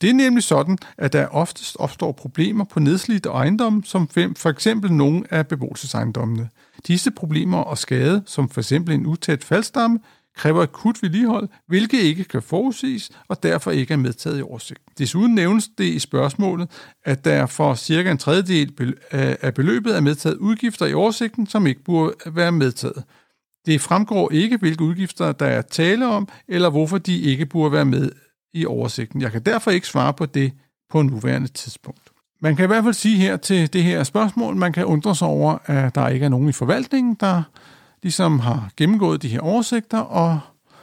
Det 0.00 0.10
er 0.10 0.14
nemlig 0.14 0.42
sådan, 0.42 0.78
at 0.98 1.12
der 1.12 1.26
oftest 1.26 1.76
opstår 1.78 2.12
problemer 2.12 2.64
på 2.64 2.80
nedslidte 2.80 3.28
ejendomme, 3.28 3.84
som 3.84 4.08
for 4.08 4.48
eksempel 4.48 4.92
nogle 4.92 5.24
af 5.30 5.46
beboelsesejendommene. 5.46 6.48
Disse 6.86 7.10
problemer 7.10 7.58
og 7.58 7.78
skade, 7.78 8.22
som 8.26 8.48
for 8.48 8.60
eksempel 8.60 8.94
en 8.94 9.06
utæt 9.06 9.44
faldstamme, 9.44 10.00
kræver 10.36 10.62
akut 10.62 11.02
vedligehold, 11.02 11.48
hvilket 11.68 11.98
ikke 11.98 12.24
kan 12.24 12.42
forudses 12.42 13.10
og 13.28 13.42
derfor 13.42 13.70
ikke 13.70 13.94
er 13.94 13.98
medtaget 13.98 14.38
i 14.38 14.42
oversigt. 14.42 14.80
Desuden 14.98 15.34
nævnes 15.34 15.68
det 15.78 15.84
i 15.84 15.98
spørgsmålet, 15.98 16.70
at 17.04 17.24
der 17.24 17.46
for 17.46 17.74
cirka 17.74 18.10
en 18.10 18.18
tredjedel 18.18 18.94
af 19.12 19.54
beløbet 19.54 19.96
er 19.96 20.00
medtaget 20.00 20.36
udgifter 20.36 20.86
i 20.86 20.94
oversigten, 20.94 21.46
som 21.46 21.66
ikke 21.66 21.84
burde 21.84 22.14
være 22.26 22.52
medtaget. 22.52 23.04
Det 23.66 23.80
fremgår 23.80 24.32
ikke, 24.32 24.56
hvilke 24.56 24.84
udgifter 24.84 25.32
der 25.32 25.46
er 25.46 25.62
tale 25.62 26.06
om, 26.06 26.28
eller 26.48 26.70
hvorfor 26.70 26.98
de 26.98 27.20
ikke 27.20 27.46
burde 27.46 27.72
være 27.72 27.84
med 27.84 28.10
i 28.54 28.66
oversigten. 28.66 29.22
Jeg 29.22 29.32
kan 29.32 29.42
derfor 29.42 29.70
ikke 29.70 29.86
svare 29.86 30.14
på 30.14 30.26
det 30.26 30.52
på 30.90 31.02
nuværende 31.02 31.48
tidspunkt. 31.48 32.00
Man 32.40 32.56
kan 32.56 32.64
i 32.64 32.66
hvert 32.66 32.84
fald 32.84 32.94
sige 32.94 33.16
her 33.16 33.36
til 33.36 33.72
det 33.72 33.84
her 33.84 34.04
spørgsmål, 34.04 34.56
man 34.56 34.72
kan 34.72 34.84
undre 34.84 35.14
sig 35.16 35.28
over, 35.28 35.58
at 35.66 35.94
der 35.94 36.08
ikke 36.08 36.24
er 36.24 36.28
nogen 36.28 36.48
i 36.48 36.52
forvaltningen, 36.52 37.16
der 37.20 37.42
ligesom 38.02 38.38
har 38.38 38.70
gennemgået 38.76 39.22
de 39.22 39.28
her 39.28 39.40
oversigter 39.40 39.98
og 39.98 40.40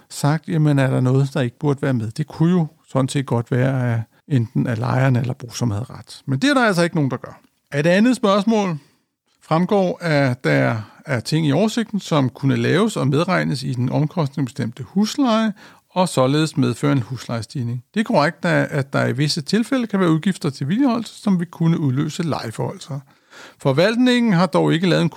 sagt, 0.10 0.48
jamen 0.48 0.80
er 0.80 0.90
der 0.90 1.02
noget, 1.02 1.34
der 1.34 1.42
ikke 1.42 1.60
burde 1.60 1.82
være 1.82 1.94
med. 1.94 2.12
Det 2.12 2.28
kunne 2.28 2.52
jo 2.52 2.68
sådan 2.90 3.10
set 3.10 3.26
godt 3.26 3.52
være, 3.52 3.94
at 3.94 4.02
enten 4.28 4.68
af 4.68 4.80
lejerne 4.80 5.20
eller 5.20 5.34
som 5.54 5.72
havde 5.72 5.86
ret. 5.90 6.22
Men 6.26 6.40
det 6.40 6.50
er 6.50 6.54
der 6.54 6.66
altså 6.66 6.84
ikke 6.84 6.96
nogen, 6.96 7.12
der 7.12 7.18
gør. 7.18 7.40
Et 7.76 7.88
andet 7.88 8.16
spørgsmål 8.16 8.78
fremgår, 9.42 9.98
at 10.02 10.44
der 10.44 10.82
er 11.06 11.20
ting 11.20 11.48
i 11.48 11.52
oversigten, 11.52 12.00
som 12.00 12.30
kunne 12.30 12.56
laves 12.56 12.98
og 12.98 13.08
medregnes 13.08 13.64
i 13.64 13.74
den 13.74 13.90
omkostningsbestemte 13.90 14.84
husleje, 14.84 15.54
og 15.92 16.10
således 16.10 16.58
medføre 16.58 16.92
en 16.92 17.02
huslejestigning. 17.02 17.84
Det 17.94 18.00
er 18.00 18.04
korrekt, 18.04 18.46
at 18.46 18.94
der 18.94 19.06
i 19.06 19.12
visse 19.12 19.42
tilfælde 19.42 19.88
kan 19.88 20.00
være 20.00 20.12
udgifter 20.12 20.50
til 20.50 20.68
vedligeholdelse, 20.68 21.22
som 21.22 21.40
vil 21.40 21.48
kunne 21.48 21.80
udløse 21.80 22.24
lejeforholdelser. 22.24 23.00
Forvaltningen 23.60 24.34
har 24.34 24.46
dog 24.46 24.74
ikke 24.74 24.90
lavet 24.90 25.02
en 25.02 25.10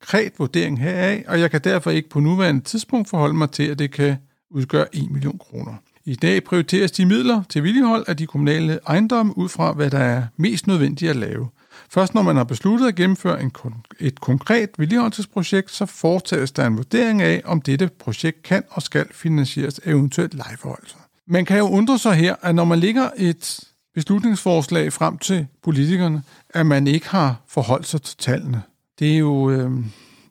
konkret 0.00 0.32
vurdering 0.38 0.80
heraf, 0.80 1.24
og 1.28 1.40
jeg 1.40 1.50
kan 1.50 1.60
derfor 1.60 1.90
ikke 1.90 2.08
på 2.08 2.20
nuværende 2.20 2.60
tidspunkt 2.60 3.08
forholde 3.08 3.34
mig 3.34 3.50
til, 3.50 3.62
at 3.62 3.78
det 3.78 3.90
kan 3.90 4.16
udgøre 4.50 4.96
1 4.96 5.10
million 5.10 5.38
kroner. 5.38 5.74
I 6.04 6.14
dag 6.14 6.44
prioriteres 6.44 6.92
de 6.92 7.06
midler 7.06 7.42
til 7.48 7.62
vedligehold 7.62 8.04
af 8.08 8.16
de 8.16 8.26
kommunale 8.26 8.78
ejendomme 8.86 9.38
ud 9.38 9.48
fra, 9.48 9.72
hvad 9.72 9.90
der 9.90 9.98
er 9.98 10.22
mest 10.36 10.66
nødvendigt 10.66 11.10
at 11.10 11.16
lave. 11.16 11.48
Først 11.90 12.14
når 12.14 12.22
man 12.22 12.36
har 12.36 12.44
besluttet 12.44 12.88
at 12.88 12.94
gennemføre 12.94 13.42
en, 13.42 13.52
et 14.00 14.20
konkret 14.20 14.70
vedligeholdelsesprojekt, 14.78 15.70
så 15.70 15.86
foretages 15.86 16.52
der 16.52 16.66
en 16.66 16.76
vurdering 16.76 17.22
af, 17.22 17.42
om 17.44 17.60
dette 17.60 17.90
projekt 17.98 18.42
kan 18.42 18.62
og 18.70 18.82
skal 18.82 19.06
finansieres 19.12 19.78
af 19.78 19.90
eventuelt 19.90 20.34
lejeforholdelser. 20.34 20.98
Man 21.26 21.44
kan 21.44 21.58
jo 21.58 21.68
undre 21.68 21.98
sig 21.98 22.14
her, 22.14 22.34
at 22.42 22.54
når 22.54 22.64
man 22.64 22.78
ligger 22.78 23.10
et 23.16 23.60
beslutningsforslag 23.94 24.92
frem 24.92 25.18
til 25.18 25.46
politikerne, 25.62 26.22
at 26.50 26.66
man 26.66 26.86
ikke 26.86 27.08
har 27.08 27.36
forholdt 27.48 27.86
sig 27.86 28.02
til 28.02 28.16
tallene. 28.16 28.62
Det 28.98 29.14
er 29.14 29.18
jo 29.18 29.50
øh, 29.50 29.70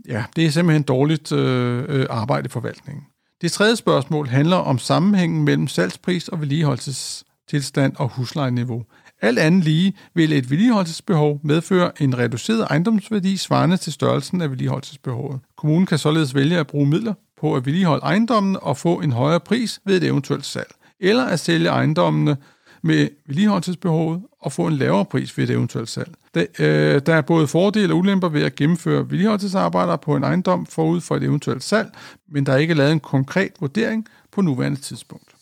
ja, 0.07 0.24
det 0.36 0.45
er 0.45 0.50
simpelthen 0.50 0.84
dårligt 0.84 1.31
øh, 1.31 1.84
øh, 1.88 2.05
arbejde 2.10 2.45
i 2.45 2.50
forvaltningen. 2.50 3.03
Det 3.41 3.51
tredje 3.51 3.75
spørgsmål 3.75 4.27
handler 4.27 4.55
om 4.55 4.77
sammenhængen 4.77 5.43
mellem 5.43 5.67
salgspris 5.67 6.27
og 6.27 6.41
vedligeholdelsestilstand 6.41 7.93
og 7.95 8.10
huslejeniveau. 8.10 8.84
Alt 9.22 9.39
andet 9.39 9.63
lige 9.63 9.93
vil 10.13 10.34
et 10.34 10.50
vedligeholdelsesbehov 10.50 11.39
medføre 11.43 12.01
en 12.01 12.17
reduceret 12.17 12.67
ejendomsværdi 12.69 13.38
svarende 13.38 13.77
til 13.77 13.93
størrelsen 13.93 14.41
af 14.41 14.50
vedligeholdelsesbehovet. 14.50 15.39
Kommunen 15.57 15.86
kan 15.86 15.98
således 15.98 16.36
vælge 16.36 16.57
at 16.57 16.67
bruge 16.67 16.88
midler 16.88 17.13
på 17.41 17.55
at 17.55 17.65
vedligeholde 17.65 18.03
ejendommen 18.03 18.57
og 18.62 18.77
få 18.77 19.01
en 19.01 19.12
højere 19.12 19.39
pris 19.39 19.79
ved 19.86 19.98
et 19.98 20.03
eventuelt 20.03 20.45
salg, 20.45 20.72
eller 21.00 21.24
at 21.25 21.39
sælge 21.39 21.69
ejendommene 21.69 22.38
med 22.86 23.10
vedligeholdelsesbehovet 23.27 24.22
og 24.42 24.51
få 24.51 24.68
en 24.68 24.74
lavere 24.74 25.06
pris 25.06 25.38
ved 25.38 25.44
et 25.44 25.50
eventuelt 25.50 25.89
salg. 25.89 26.13
Der, 26.34 26.46
øh, 26.60 27.01
der 27.06 27.15
er 27.15 27.22
både 27.22 27.48
fordele 27.48 27.94
og 27.94 27.98
ulemper 27.98 28.30
ved 28.30 28.44
at 28.44 28.56
gennemføre 28.56 29.10
vedligeholdelsesarbejder 29.10 29.96
på 29.96 30.15
en 30.15 30.24
ejendom 30.24 30.65
forud 30.65 31.01
for 31.01 31.15
et 31.15 31.24
eventuelt 31.24 31.63
salg, 31.63 31.89
men 32.32 32.46
der 32.46 32.54
er 32.54 32.58
ikke 32.58 32.74
lavet 32.74 32.92
en 32.92 33.00
konkret 33.00 33.51
vurdering 33.60 34.08
på 34.32 34.42
nuværende 34.42 34.80
tidspunkt. 34.80 35.36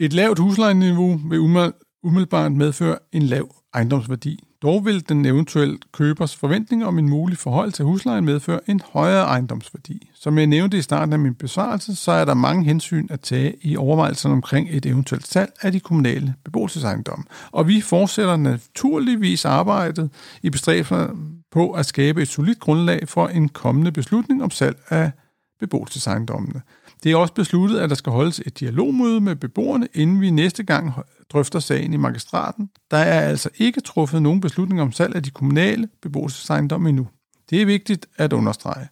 Et 0.00 0.12
lavt 0.12 0.38
huslejeniveau 0.38 1.20
vil 1.30 1.38
umiddelbart 2.02 2.52
medføre 2.52 2.98
en 3.12 3.22
lav 3.22 3.54
ejendomsværdi. 3.74 4.44
Dog 4.62 4.84
vil 4.84 5.08
den 5.08 5.24
eventuelt 5.24 5.92
købers 5.92 6.36
forventning 6.36 6.84
om 6.84 6.98
en 6.98 7.08
mulig 7.08 7.38
forhold 7.38 7.72
til 7.72 7.84
huslejen 7.84 8.24
medføre 8.24 8.60
en 8.66 8.80
højere 8.92 9.24
ejendomsværdi. 9.24 10.10
Som 10.14 10.38
jeg 10.38 10.46
nævnte 10.46 10.78
i 10.78 10.82
starten 10.82 11.12
af 11.12 11.18
min 11.18 11.34
besvarelse, 11.34 11.96
så 11.96 12.12
er 12.12 12.24
der 12.24 12.34
mange 12.34 12.64
hensyn 12.64 13.06
at 13.10 13.20
tage 13.20 13.54
i 13.62 13.76
overvejelserne 13.76 14.32
omkring 14.32 14.68
et 14.70 14.86
eventuelt 14.86 15.26
salg 15.26 15.52
af 15.62 15.72
de 15.72 15.80
kommunale 15.80 16.34
beboelsesejendomme. 16.44 17.24
Og 17.50 17.68
vi 17.68 17.80
fortsætter 17.80 18.36
naturligvis 18.36 19.44
arbejdet 19.44 20.10
i 20.42 20.50
bestræbelserne 20.50 21.08
på 21.50 21.70
at 21.70 21.86
skabe 21.86 22.22
et 22.22 22.28
solidt 22.28 22.60
grundlag 22.60 23.08
for 23.08 23.28
en 23.28 23.48
kommende 23.48 23.92
beslutning 23.92 24.42
om 24.42 24.50
salg 24.50 24.76
af 24.88 25.12
beboelsesejendommene. 25.60 26.62
Det 27.02 27.12
er 27.12 27.16
også 27.16 27.34
besluttet, 27.34 27.78
at 27.78 27.90
der 27.90 27.96
skal 27.96 28.12
holdes 28.12 28.42
et 28.46 28.60
dialogmøde 28.60 29.20
med 29.20 29.36
beboerne, 29.36 29.88
inden 29.94 30.20
vi 30.20 30.30
næste 30.30 30.62
gang 30.62 30.92
drøfter 31.32 31.58
sagen 31.58 31.92
i 31.92 31.96
magistraten. 31.96 32.70
Der 32.90 32.96
er 32.96 33.20
altså 33.20 33.48
ikke 33.58 33.80
truffet 33.80 34.22
nogen 34.22 34.40
beslutning 34.40 34.82
om 34.82 34.92
salg 34.92 35.16
af 35.16 35.22
de 35.22 35.30
kommunale 35.30 35.88
beboelsesejendomme 36.02 36.88
endnu. 36.88 37.08
Det 37.50 37.62
er 37.62 37.66
vigtigt 37.66 38.06
at 38.16 38.32
understrege. 38.32 38.88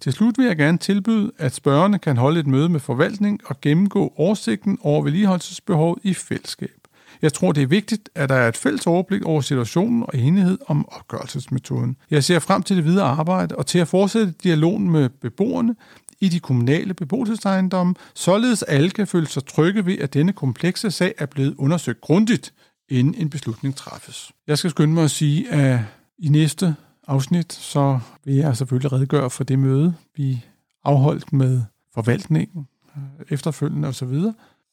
Til 0.00 0.12
slut 0.12 0.38
vil 0.38 0.46
jeg 0.46 0.56
gerne 0.56 0.78
tilbyde, 0.78 1.32
at 1.38 1.54
spørgerne 1.54 1.98
kan 1.98 2.16
holde 2.16 2.40
et 2.40 2.46
møde 2.46 2.68
med 2.68 2.80
forvaltning 2.80 3.40
og 3.46 3.60
gennemgå 3.60 4.12
oversigten 4.16 4.78
over 4.82 5.02
vedligeholdelsesbehov 5.02 5.98
i 6.02 6.14
fællesskab. 6.14 6.80
Jeg 7.22 7.32
tror, 7.32 7.52
det 7.52 7.62
er 7.62 7.66
vigtigt, 7.66 8.08
at 8.14 8.28
der 8.28 8.34
er 8.34 8.48
et 8.48 8.56
fælles 8.56 8.86
overblik 8.86 9.24
over 9.24 9.40
situationen 9.40 10.02
og 10.02 10.16
enighed 10.16 10.58
om 10.66 10.88
opgørelsesmetoden. 10.88 11.96
Jeg 12.10 12.24
ser 12.24 12.38
frem 12.38 12.62
til 12.62 12.76
det 12.76 12.84
videre 12.84 13.06
arbejde 13.06 13.56
og 13.56 13.66
til 13.66 13.78
at 13.78 13.88
fortsætte 13.88 14.34
dialogen 14.42 14.90
med 14.90 15.08
beboerne 15.08 15.74
i 16.20 16.28
de 16.28 16.40
kommunale 16.40 16.94
beboelsesejendomme, 16.94 17.94
således 18.14 18.62
alle 18.62 18.90
kan 18.90 19.06
føle 19.06 19.26
sig 19.26 19.46
trygge 19.46 19.86
ved, 19.86 19.98
at 19.98 20.14
denne 20.14 20.32
komplekse 20.32 20.90
sag 20.90 21.14
er 21.18 21.26
blevet 21.26 21.54
undersøgt 21.58 22.00
grundigt, 22.00 22.54
inden 22.88 23.14
en 23.14 23.30
beslutning 23.30 23.76
træffes. 23.76 24.32
Jeg 24.46 24.58
skal 24.58 24.70
skynde 24.70 24.94
mig 24.94 25.04
at 25.04 25.10
sige, 25.10 25.50
at 25.52 25.80
i 26.18 26.28
næste 26.28 26.74
afsnit, 27.06 27.52
så 27.52 27.98
vil 28.24 28.34
jeg 28.34 28.56
selvfølgelig 28.56 28.92
redegøre 28.92 29.30
for 29.30 29.44
det 29.44 29.58
møde, 29.58 29.94
vi 30.16 30.44
afholdt 30.84 31.32
med 31.32 31.62
forvaltningen 31.94 32.66
øh, 32.96 33.02
efterfølgende 33.28 33.88
osv. 33.88 34.18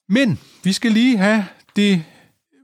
Men 0.09 0.39
vi 0.63 0.73
skal 0.73 0.91
lige 0.91 1.17
have 1.17 1.45
det, 1.75 2.03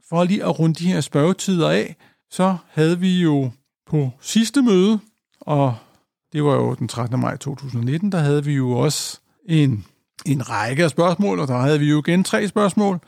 for 0.10 0.24
lige 0.24 0.44
at 0.44 0.60
runde 0.60 0.76
de 0.76 0.88
her 0.88 1.02
spørgetider 1.02 1.70
af, 1.70 1.96
så 2.32 2.58
havde 2.70 3.00
vi 3.00 3.22
jo 3.22 3.52
på 3.88 4.12
sidste 4.22 4.62
møde, 4.62 5.00
og 5.42 5.76
det 6.34 6.44
var 6.44 6.56
jo 6.56 6.74
den 6.74 6.88
13. 6.88 7.20
maj 7.20 7.38
2019, 7.38 8.12
der 8.12 8.18
havde 8.18 8.46
vi 8.46 8.54
jo 8.54 8.72
også 8.72 9.20
en, 9.46 9.86
en 10.26 10.50
række 10.50 10.84
af 10.84 10.90
spørgsmål, 10.90 11.40
og 11.40 11.48
der 11.48 11.58
havde 11.58 11.80
vi 11.80 11.90
jo 11.90 12.00
igen 12.00 12.24
tre 12.24 12.48
spørgsmål, 12.48 13.00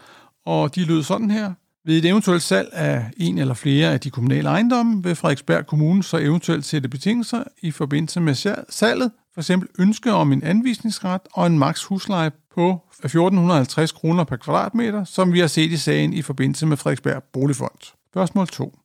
og 0.45 0.75
de 0.75 0.85
lød 0.85 1.03
sådan 1.03 1.31
her. 1.31 1.53
Ved 1.85 1.97
et 1.97 2.05
eventuelt 2.05 2.43
salg 2.43 2.69
af 2.73 3.05
en 3.17 3.37
eller 3.37 3.53
flere 3.53 3.93
af 3.93 3.99
de 3.99 4.09
kommunale 4.09 4.49
ejendomme 4.49 5.03
vil 5.03 5.15
Frederiksberg 5.15 5.65
Kommune 5.65 6.03
så 6.03 6.17
eventuelt 6.17 6.65
sætte 6.65 6.89
betingelser 6.89 7.43
i 7.61 7.71
forbindelse 7.71 8.21
med 8.21 8.63
salget, 8.69 9.11
for 9.33 9.41
eksempel 9.41 9.69
ønske 9.79 10.13
om 10.13 10.31
en 10.31 10.43
anvisningsret 10.43 11.21
og 11.33 11.47
en 11.47 11.59
maks 11.59 11.83
husleje 11.83 12.31
på 12.55 12.81
1450 13.03 13.91
kroner 13.91 14.23
per 14.23 14.35
kvadratmeter, 14.35 15.03
som 15.03 15.33
vi 15.33 15.39
har 15.39 15.47
set 15.47 15.71
i 15.71 15.77
sagen 15.77 16.13
i 16.13 16.21
forbindelse 16.21 16.65
med 16.65 16.77
Frederiksberg 16.77 17.23
Boligfond. 17.33 17.93
Spørgsmål 18.11 18.47
2. 18.47 18.79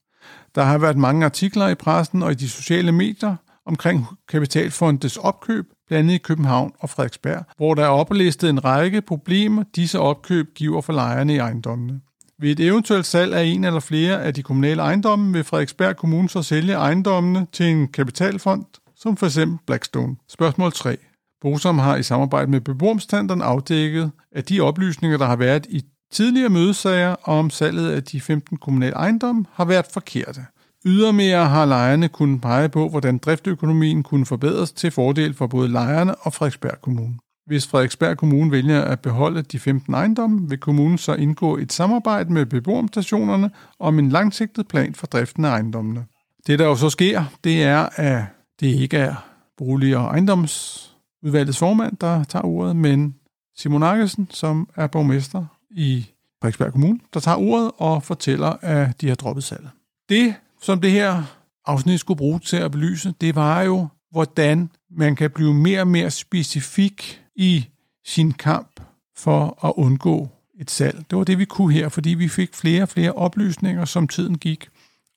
Der 0.55 0.63
har 0.63 0.79
været 0.79 0.97
mange 0.97 1.25
artikler 1.25 1.69
i 1.69 1.75
pressen 1.75 2.23
og 2.23 2.33
i 2.33 2.35
de 2.35 2.49
sociale 2.49 2.93
medier 2.93 3.37
omkring 3.67 4.07
Kapitalfondets 4.29 5.17
opkøb, 5.17 5.67
blandt 5.87 5.99
andet 5.99 6.15
i 6.15 6.19
København 6.19 6.73
og 6.79 6.91
Frederiksberg, 6.91 7.45
hvor 7.57 7.75
der 7.75 7.85
er 7.85 7.89
oplistet 7.89 8.51
en 8.51 8.65
række 8.65 9.01
problemer, 9.01 9.65
disse 9.77 10.01
opkøb 10.01 10.55
giver 10.55 10.81
for 10.81 10.93
lejerne 10.93 11.35
i 11.35 11.39
ejendommene. 11.39 12.01
Ved 12.39 12.51
et 12.51 12.61
eventuelt 12.61 13.07
salg 13.07 13.35
af 13.35 13.45
en 13.45 13.65
eller 13.65 13.81
flere 13.81 14.23
af 14.23 14.35
de 14.35 14.43
kommunale 14.43 14.83
ejendomme 14.83 15.33
vil 15.33 15.45
Frederiksberg 15.45 15.97
Kommune 15.97 16.29
så 16.29 16.43
sælge 16.43 16.73
ejendommene 16.73 17.47
til 17.53 17.67
en 17.67 17.89
kapitalfond, 17.89 18.65
som 18.97 19.17
f.eks. 19.17 19.39
Blackstone. 19.67 20.17
Spørgsmål 20.29 20.73
3. 20.73 20.97
Bosom 21.41 21.79
har 21.79 21.97
i 21.97 22.03
samarbejde 22.03 22.51
med 22.51 22.61
beboermstanderen 22.61 23.43
afdækket, 23.43 24.11
at 24.33 24.49
de 24.49 24.61
oplysninger, 24.61 25.19
der 25.19 25.27
har 25.27 25.37
været 25.37 25.67
i 25.71 25.83
tidligere 26.13 26.49
mødesager 26.49 27.17
om 27.25 27.51
salget 27.51 27.91
af 27.91 28.05
de 28.05 28.21
15 28.21 28.57
kommunale 28.57 28.97
ejendomme, 28.97 29.45
har 29.53 29.65
været 29.65 29.87
forkerte. 29.93 30.47
Ydermere 30.87 31.47
har 31.47 31.65
lejerne 31.65 32.09
kunnet 32.09 32.41
pege 32.41 32.69
på, 32.69 32.89
hvordan 32.89 33.19
driftøkonomien 33.19 34.03
kunne 34.03 34.27
forbedres 34.27 34.73
til 34.73 34.91
fordel 34.91 35.35
for 35.35 35.47
både 35.47 35.69
lejerne 35.69 36.15
og 36.15 36.33
Frederiksberg 36.33 36.81
Kommune. 36.81 37.15
Hvis 37.47 37.67
Frederiksberg 37.67 38.17
Kommune 38.17 38.51
vælger 38.51 38.83
at 38.83 39.01
beholde 39.01 39.43
de 39.43 39.59
15 39.59 39.95
ejendomme, 39.95 40.49
vil 40.49 40.59
kommunen 40.59 40.99
så 40.99 41.15
indgå 41.15 41.57
et 41.57 41.73
samarbejde 41.73 42.33
med 42.33 42.47
beboerstationerne 42.47 43.51
om 43.79 43.99
en 43.99 44.09
langsigtet 44.09 44.69
plan 44.69 44.95
for 44.95 45.07
driften 45.07 45.45
af 45.45 45.51
ejendommene. 45.51 46.05
Det, 46.47 46.59
der 46.59 46.65
jo 46.65 46.77
så 46.77 46.91
sker, 46.91 47.25
det 47.45 47.63
er, 47.63 47.89
at 47.97 48.25
det 48.61 48.67
ikke 48.67 48.97
er 48.97 49.15
bolig- 49.57 49.97
og 49.97 50.05
ejendomsudvalgets 50.05 51.59
formand, 51.59 51.97
der 51.97 52.25
tager 52.25 52.45
ordet, 52.45 52.77
men 52.77 53.15
Simon 53.57 53.83
Arkesen, 53.83 54.29
som 54.31 54.69
er 54.77 54.87
borgmester 54.87 55.45
i 55.71 56.07
Frederiksberg 56.41 56.73
Kommune, 56.73 56.99
der 57.15 57.21
tager 57.21 57.37
ordet 57.37 57.71
og 57.79 58.03
fortæller, 58.03 58.57
at 58.61 59.01
de 59.01 59.09
har 59.09 59.15
droppet 59.15 59.45
salget. 59.45 59.71
Det, 60.09 60.35
som 60.61 60.81
det 60.81 60.91
her 60.91 61.23
afsnit 61.67 62.01
skulle 62.01 62.19
bruge 62.19 62.41
til 62.41 62.57
at 62.57 62.71
belyse, 62.71 63.15
det 63.21 63.35
var 63.35 63.63
jo, 63.63 63.89
hvordan 64.11 64.71
man 64.91 65.17
kan 65.17 65.31
blive 65.31 65.55
mere 65.55 65.81
og 65.81 65.89
mere 65.89 66.11
specifik 66.11 67.23
i 67.37 67.67
sin 68.07 68.33
kamp 68.33 68.81
for 69.17 69.67
at 69.67 69.73
undgå 69.77 70.29
et 70.61 70.71
salg. 70.71 71.05
Det 71.11 71.19
var 71.19 71.25
det, 71.25 71.39
vi 71.39 71.45
kunne 71.45 71.73
her, 71.73 71.89
fordi 71.89 72.11
vi 72.11 72.29
fik 72.29 72.55
flere 72.55 72.83
og 72.83 72.89
flere 72.89 73.13
oplysninger, 73.13 73.85
som 73.85 74.09
tiden 74.09 74.39
gik. 74.39 74.69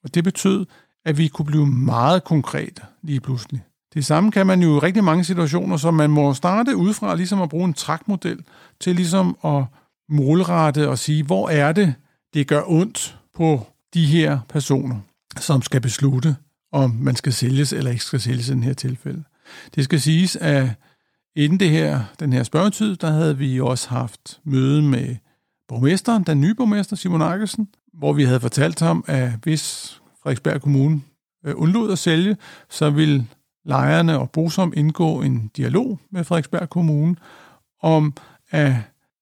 Og 0.04 0.16
det 0.16 0.24
betød, 0.24 0.66
at 1.06 1.18
vi 1.18 1.28
kunne 1.28 1.46
blive 1.46 1.66
meget 1.68 2.24
konkrete 2.24 2.82
lige 3.02 3.20
pludselig. 3.20 3.64
Det 3.94 4.06
samme 4.06 4.32
kan 4.32 4.48
man 4.48 4.62
jo 4.62 4.76
i 4.76 4.80
rigtig 4.80 5.04
mange 5.04 5.24
situationer, 5.24 5.78
så 5.78 5.92
man 5.92 6.10
må 6.10 6.34
starte 6.34 6.76
ud 6.76 6.94
fra 6.94 7.16
ligesom 7.16 7.42
at 7.42 7.50
bruge 7.50 7.66
en 7.66 7.74
traktmodel 7.74 8.40
til 8.80 8.96
ligesom 8.96 9.38
at 9.46 9.64
målrette 10.10 10.90
og 10.90 11.00
sige, 11.00 11.24
hvor 11.24 11.50
er 11.50 11.72
det, 11.72 11.94
det 12.34 12.48
gør 12.48 12.62
ondt 12.66 13.18
på 13.36 13.68
de 13.94 14.06
her 14.06 14.40
personer 14.50 15.00
som 15.40 15.62
skal 15.62 15.82
beslutte, 15.82 16.36
om 16.72 16.90
man 16.90 17.16
skal 17.16 17.34
sælges 17.34 17.74
eller 17.74 17.92
ikke 17.92 18.04
skal 18.04 18.20
sælges 18.20 18.50
i 18.50 18.52
den 18.52 18.64
her 18.64 18.74
tilfælde. 18.74 19.24
Det 19.76 19.84
skal 19.84 20.02
siges, 20.02 20.36
at 20.36 20.70
inden 21.36 21.60
det 21.60 21.70
her, 21.70 22.04
den 22.20 22.34
her 22.34 22.44
spørgetid, 22.44 22.96
der 22.96 23.12
havde 23.12 23.38
vi 23.38 23.60
også 23.60 23.90
haft 23.90 24.40
møde 24.44 24.82
med 24.82 25.16
borgmesteren, 25.68 26.24
den 26.24 26.42
nye 26.42 26.56
borgmester 26.56 26.96
Simon 26.96 27.22
Akkelsen, 27.22 27.68
hvor 27.94 28.14
vi 28.14 28.24
havde 28.24 28.40
fortalt 28.40 28.80
ham, 28.80 29.04
at 29.08 29.32
hvis 29.44 29.96
Frederiksberg 30.24 30.62
Kommune 30.62 31.02
øh, 31.46 31.54
undlod 31.58 31.92
at 31.92 32.00
sælge, 32.00 32.38
så 32.70 32.90
ville 32.90 33.28
lejerne 33.66 34.20
og 34.20 34.32
Bosom 34.32 34.74
indgå 34.76 35.22
en 35.22 35.52
dialog 35.58 36.00
med 36.12 36.24
Frederiksberg 36.24 36.70
Kommune 36.70 37.16
om 37.82 38.14
at 38.52 38.74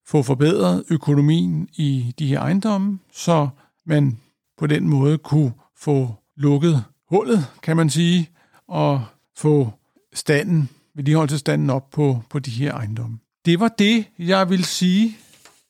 få 0.06 0.22
forbedret 0.22 0.84
økonomien 0.90 1.68
i 1.76 2.14
de 2.18 2.26
her 2.26 2.40
ejendomme, 2.40 2.98
så 3.12 3.48
man 3.86 4.18
på 4.58 4.66
den 4.66 4.88
måde 4.88 5.18
kunne 5.18 5.52
få 5.82 6.14
lukket 6.36 6.84
hullet, 7.08 7.46
kan 7.62 7.76
man 7.76 7.90
sige, 7.90 8.30
og 8.68 9.04
få 9.36 9.70
standen, 10.14 10.68
vedligeholdelsestanden 10.94 11.70
op 11.70 11.90
på, 11.90 12.22
på 12.30 12.38
de 12.38 12.50
her 12.50 12.74
ejendomme. 12.74 13.18
Det 13.44 13.60
var 13.60 13.68
det, 13.68 14.06
jeg 14.18 14.50
vil 14.50 14.64
sige 14.64 15.16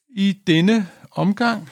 i 0.09 0.39
denne 0.47 0.87
omgang. 1.11 1.69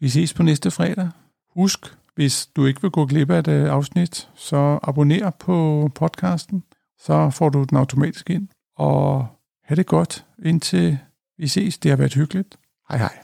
Vi 0.00 0.08
ses 0.08 0.34
på 0.34 0.42
næste 0.42 0.70
fredag. 0.70 1.10
Husk, 1.54 1.96
hvis 2.14 2.46
du 2.46 2.66
ikke 2.66 2.82
vil 2.82 2.90
gå 2.90 3.06
glip 3.06 3.30
af 3.30 3.38
et 3.38 3.48
øh, 3.48 3.70
afsnit, 3.70 4.28
så 4.34 4.78
abonner 4.82 5.30
på 5.30 5.90
podcasten, 5.94 6.64
så 6.98 7.30
får 7.30 7.48
du 7.48 7.64
den 7.64 7.76
automatisk 7.76 8.30
ind. 8.30 8.48
Og 8.76 9.26
have 9.64 9.76
det 9.76 9.86
godt, 9.86 10.26
indtil 10.44 10.98
vi 11.38 11.48
ses. 11.48 11.78
Det 11.78 11.90
har 11.90 11.96
været 11.96 12.14
hyggeligt. 12.14 12.58
Hej 12.88 12.98
hej. 12.98 13.23